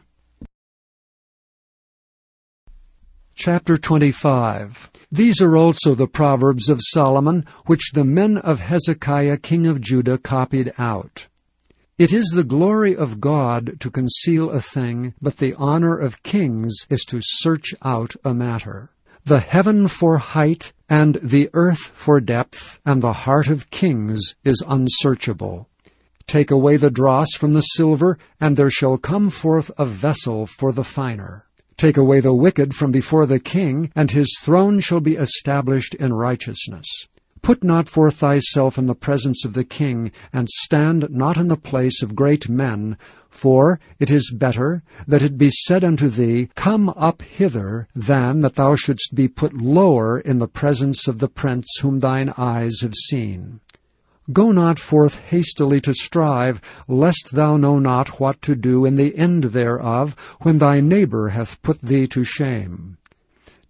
Chapter 3.36 3.78
25 3.78 4.92
These 5.12 5.42
are 5.42 5.56
also 5.56 5.94
the 5.94 6.08
Proverbs 6.08 6.70
of 6.70 6.80
Solomon, 6.82 7.46
which 7.66 7.92
the 7.94 8.04
men 8.04 8.38
of 8.38 8.62
Hezekiah 8.62 9.38
king 9.38 9.68
of 9.68 9.80
Judah 9.80 10.18
copied 10.18 10.74
out. 10.78 11.28
It 11.98 12.14
is 12.14 12.28
the 12.28 12.44
glory 12.44 12.96
of 12.96 13.20
God 13.20 13.80
to 13.80 13.92
conceal 13.92 14.50
a 14.50 14.62
thing, 14.62 15.14
but 15.22 15.38
the 15.38 15.54
honor 15.56 15.98
of 15.98 16.24
kings 16.24 16.86
is 16.90 17.04
to 17.06 17.20
search 17.22 17.74
out 17.84 18.16
a 18.24 18.34
matter 18.34 18.92
the 19.28 19.40
heaven 19.42 19.90
for 19.90 20.20
height, 20.20 20.72
and 20.88 21.20
the 21.22 21.50
earth 21.54 21.92
for 21.94 22.22
depth, 22.22 22.80
and 22.86 23.04
the 23.04 23.12
heart 23.12 23.50
of 23.50 23.70
kings 23.72 24.36
is 24.46 24.64
unsearchable. 24.66 25.68
Take 26.28 26.50
away 26.50 26.78
the 26.78 26.90
dross 26.90 27.34
from 27.34 27.52
the 27.52 27.62
silver, 27.62 28.18
and 28.40 28.56
there 28.56 28.72
shall 28.72 28.98
come 28.98 29.30
forth 29.30 29.70
a 29.78 29.86
vessel 29.86 30.48
for 30.48 30.72
the 30.72 30.86
finer. 30.86 31.46
Take 31.76 31.98
away 31.98 32.22
the 32.22 32.34
wicked 32.34 32.74
from 32.74 32.94
before 32.94 33.26
the 33.26 33.40
king, 33.40 33.92
and 33.94 34.12
his 34.12 34.34
throne 34.42 34.80
shall 34.80 35.02
be 35.02 35.18
established 35.18 35.94
in 35.96 36.14
righteousness. 36.14 36.88
Put 37.42 37.64
not 37.64 37.88
forth 37.88 38.16
thyself 38.16 38.78
in 38.78 38.88
the 38.88 38.96
presence 38.96 39.46
of 39.46 39.54
the 39.54 39.64
king, 39.64 40.12
and 40.34 40.50
stand 40.50 41.10
not 41.10 41.38
in 41.38 41.48
the 41.48 41.56
place 41.56 42.02
of 42.02 42.16
great 42.16 42.50
men, 42.50 42.98
for 43.30 43.80
it 44.00 44.10
is 44.10 44.34
better 44.36 44.84
that 45.08 45.22
it 45.22 45.38
be 45.38 45.50
said 45.52 45.84
unto 45.84 46.10
thee, 46.10 46.50
Come 46.56 46.90
up 46.90 47.22
hither, 47.22 47.88
than 47.96 48.42
that 48.42 48.56
thou 48.56 48.76
shouldst 48.76 49.14
be 49.14 49.28
put 49.28 49.54
lower 49.54 50.20
in 50.20 50.40
the 50.40 50.48
presence 50.48 51.08
of 51.08 51.20
the 51.20 51.28
prince 51.28 51.68
whom 51.82 52.00
thine 52.00 52.34
eyes 52.38 52.82
have 52.82 52.96
seen. 52.96 53.60
Go 54.34 54.52
not 54.52 54.78
forth 54.78 55.20
hastily 55.30 55.80
to 55.82 55.94
strive, 55.94 56.60
lest 56.88 57.30
thou 57.32 57.56
know 57.56 57.80
not 57.80 58.20
what 58.20 58.42
to 58.42 58.56
do 58.56 58.84
in 58.84 58.96
the 58.96 59.16
end 59.16 59.46
thereof, 59.46 60.16
when 60.42 60.58
thy 60.58 60.82
neighbor 60.82 61.30
hath 61.30 61.62
put 61.62 61.82
thee 61.82 62.08
to 62.08 62.26
shame. 62.26 62.98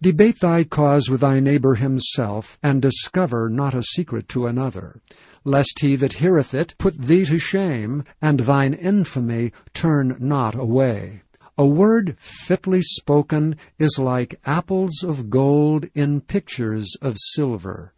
Debate 0.00 0.38
thy 0.38 0.62
cause 0.62 1.10
with 1.10 1.22
thy 1.22 1.40
neighbor 1.40 1.74
himself, 1.74 2.56
and 2.62 2.80
discover 2.80 3.50
not 3.50 3.74
a 3.74 3.82
secret 3.82 4.28
to 4.28 4.46
another, 4.46 5.00
lest 5.42 5.80
he 5.80 5.96
that 5.96 6.14
heareth 6.14 6.54
it 6.54 6.76
put 6.78 6.96
thee 6.96 7.24
to 7.24 7.36
shame, 7.40 8.04
and 8.22 8.40
thine 8.40 8.74
infamy 8.74 9.52
turn 9.74 10.16
not 10.20 10.54
away. 10.54 11.22
A 11.56 11.66
word 11.66 12.14
fitly 12.20 12.80
spoken 12.80 13.56
is 13.76 13.98
like 13.98 14.38
apples 14.44 15.02
of 15.02 15.30
gold 15.30 15.86
in 15.96 16.20
pictures 16.20 16.96
of 17.02 17.16
silver. 17.18 17.92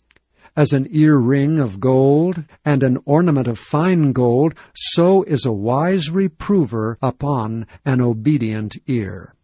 As 0.57 0.73
an 0.73 0.89
ear-ring 0.91 1.59
of 1.59 1.81
gold 1.81 2.45
and 2.65 2.83
an 2.83 2.97
ornament 3.05 3.47
of 3.47 3.59
fine 3.59 4.13
gold, 4.13 4.55
so 4.75 5.23
is 5.25 5.45
a 5.45 5.53
wise 5.53 6.09
reprover 6.09 6.97
upon 7.03 7.67
an 7.85 8.01
obedient 8.01 8.79
ear. 8.87 9.35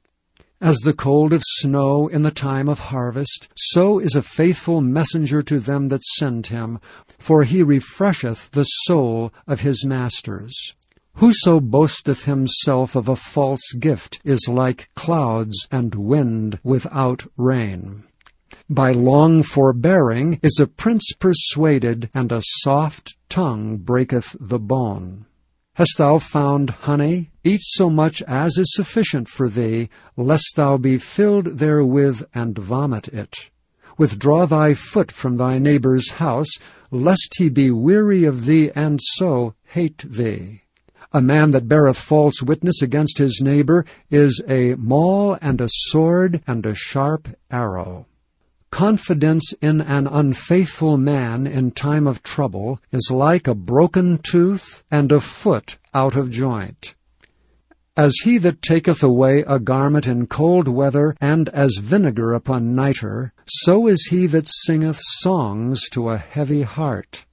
As 0.60 0.78
the 0.78 0.94
cold 0.94 1.34
of 1.34 1.42
snow 1.44 2.08
in 2.08 2.22
the 2.22 2.30
time 2.30 2.66
of 2.66 2.78
harvest, 2.78 3.48
so 3.54 3.98
is 3.98 4.14
a 4.14 4.22
faithful 4.22 4.80
messenger 4.80 5.42
to 5.42 5.60
them 5.60 5.88
that 5.88 6.02
send 6.02 6.46
him, 6.46 6.78
for 7.18 7.44
he 7.44 7.62
refresheth 7.62 8.50
the 8.52 8.64
soul 8.64 9.34
of 9.46 9.60
his 9.60 9.84
masters. 9.84 10.74
Whoso 11.16 11.60
boasteth 11.60 12.24
himself 12.24 12.96
of 12.96 13.06
a 13.06 13.16
false 13.16 13.72
gift 13.78 14.18
is 14.24 14.48
like 14.48 14.88
clouds 14.94 15.68
and 15.70 15.94
wind 15.94 16.58
without 16.62 17.26
rain. 17.36 18.04
By 18.70 18.92
long 18.92 19.42
forbearing 19.42 20.40
is 20.42 20.58
a 20.58 20.66
prince 20.66 21.12
persuaded, 21.18 22.08
and 22.14 22.32
a 22.32 22.42
soft 22.62 23.16
tongue 23.28 23.76
breaketh 23.76 24.34
the 24.40 24.58
bone. 24.58 25.26
Hast 25.76 25.98
thou 25.98 26.16
found 26.16 26.70
honey? 26.70 27.32
Eat 27.44 27.60
so 27.62 27.90
much 27.90 28.22
as 28.22 28.56
is 28.56 28.72
sufficient 28.74 29.28
for 29.28 29.50
thee, 29.50 29.90
lest 30.16 30.54
thou 30.56 30.78
be 30.78 30.96
filled 30.96 31.58
therewith 31.58 32.22
and 32.32 32.56
vomit 32.56 33.08
it. 33.08 33.50
Withdraw 33.98 34.46
thy 34.46 34.72
foot 34.72 35.12
from 35.12 35.36
thy 35.36 35.58
neighbor's 35.58 36.12
house, 36.12 36.48
lest 36.90 37.34
he 37.36 37.50
be 37.50 37.70
weary 37.70 38.24
of 38.24 38.46
thee 38.46 38.70
and 38.74 39.00
so 39.02 39.52
hate 39.64 39.98
thee. 39.98 40.62
A 41.12 41.20
man 41.20 41.50
that 41.50 41.68
beareth 41.68 41.98
false 41.98 42.42
witness 42.42 42.80
against 42.80 43.18
his 43.18 43.42
neighbor 43.42 43.84
is 44.08 44.42
a 44.48 44.76
maul 44.76 45.36
and 45.42 45.60
a 45.60 45.68
sword 45.70 46.40
and 46.46 46.64
a 46.64 46.74
sharp 46.74 47.28
arrow. 47.50 48.06
Confidence 48.70 49.54
in 49.62 49.80
an 49.80 50.06
unfaithful 50.06 50.98
man 50.98 51.46
in 51.46 51.70
time 51.70 52.06
of 52.06 52.22
trouble 52.22 52.80
is 52.92 53.10
like 53.10 53.46
a 53.46 53.54
broken 53.54 54.18
tooth 54.18 54.82
and 54.90 55.12
a 55.12 55.20
foot 55.20 55.78
out 55.94 56.16
of 56.16 56.30
joint. 56.30 56.94
As 57.96 58.14
he 58.24 58.36
that 58.38 58.60
taketh 58.60 59.02
away 59.02 59.42
a 59.46 59.58
garment 59.58 60.06
in 60.06 60.26
cold 60.26 60.68
weather, 60.68 61.16
and 61.18 61.48
as 61.48 61.78
vinegar 61.80 62.34
upon 62.34 62.74
nitre, 62.74 63.32
so 63.46 63.86
is 63.86 64.08
he 64.10 64.26
that 64.26 64.48
singeth 64.48 65.00
songs 65.00 65.88
to 65.92 66.10
a 66.10 66.18
heavy 66.18 66.62
heart. 66.62 67.24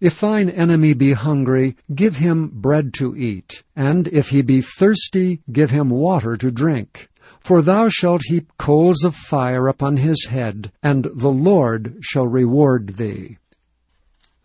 If 0.00 0.20
thine 0.20 0.50
enemy 0.50 0.94
be 0.94 1.12
hungry, 1.12 1.76
give 1.94 2.16
him 2.16 2.48
bread 2.48 2.92
to 2.94 3.16
eat, 3.16 3.62
and 3.76 4.08
if 4.08 4.28
he 4.30 4.42
be 4.42 4.60
thirsty, 4.60 5.40
give 5.52 5.70
him 5.70 5.88
water 5.88 6.36
to 6.36 6.50
drink. 6.50 7.08
For 7.40 7.62
thou 7.62 7.88
shalt 7.88 8.22
heap 8.26 8.52
coals 8.58 9.04
of 9.04 9.14
fire 9.14 9.68
upon 9.68 9.98
his 9.98 10.26
head, 10.26 10.72
and 10.82 11.08
the 11.14 11.30
Lord 11.30 11.96
shall 12.00 12.26
reward 12.26 12.96
thee. 12.96 13.38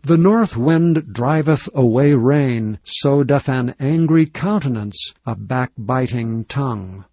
The 0.02 0.16
north 0.16 0.56
wind 0.56 1.12
driveth 1.12 1.68
away 1.74 2.14
rain, 2.14 2.78
so 2.84 3.24
doth 3.24 3.48
an 3.48 3.74
angry 3.80 4.26
countenance 4.26 5.12
a 5.26 5.34
backbiting 5.34 6.44
tongue. 6.44 7.04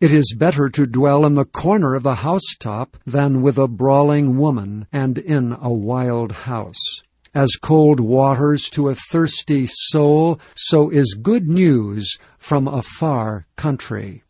It 0.00 0.12
is 0.12 0.36
better 0.38 0.68
to 0.68 0.86
dwell 0.86 1.26
in 1.26 1.34
the 1.34 1.44
corner 1.44 1.96
of 1.96 2.04
the 2.04 2.14
housetop 2.16 2.96
than 3.04 3.42
with 3.42 3.58
a 3.58 3.66
brawling 3.66 4.38
woman 4.38 4.86
and 4.92 5.18
in 5.18 5.56
a 5.60 5.72
wild 5.72 6.30
house. 6.30 7.02
As 7.34 7.56
cold 7.60 7.98
waters 7.98 8.70
to 8.70 8.88
a 8.88 8.94
thirsty 8.94 9.66
soul, 9.68 10.38
so 10.54 10.90
is 10.90 11.18
good 11.20 11.48
news 11.48 12.16
from 12.38 12.68
a 12.68 12.82
far 12.82 13.46
country. 13.56 14.22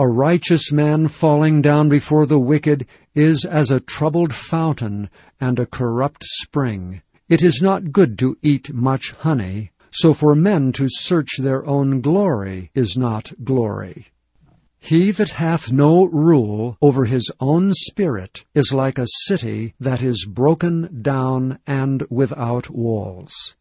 A 0.00 0.06
righteous 0.06 0.70
man 0.70 1.08
falling 1.08 1.60
down 1.60 1.88
before 1.88 2.24
the 2.24 2.38
wicked 2.38 2.86
is 3.16 3.44
as 3.44 3.72
a 3.72 3.80
troubled 3.80 4.32
fountain 4.32 5.10
and 5.40 5.58
a 5.58 5.66
corrupt 5.66 6.22
spring. 6.22 7.02
It 7.28 7.42
is 7.42 7.60
not 7.60 7.90
good 7.90 8.16
to 8.20 8.36
eat 8.40 8.72
much 8.72 9.10
honey, 9.10 9.72
so 9.90 10.14
for 10.14 10.36
men 10.36 10.70
to 10.74 10.86
search 10.88 11.38
their 11.40 11.66
own 11.66 12.00
glory 12.00 12.70
is 12.76 12.96
not 12.96 13.32
glory. 13.42 14.06
He 14.78 15.10
that 15.10 15.30
hath 15.30 15.72
no 15.72 16.04
rule 16.04 16.78
over 16.80 17.06
his 17.06 17.32
own 17.40 17.74
spirit 17.74 18.44
is 18.54 18.72
like 18.72 19.00
a 19.00 19.14
city 19.26 19.74
that 19.80 20.00
is 20.00 20.28
broken 20.30 21.02
down 21.02 21.58
and 21.66 22.06
without 22.08 22.70
walls. 22.70 23.56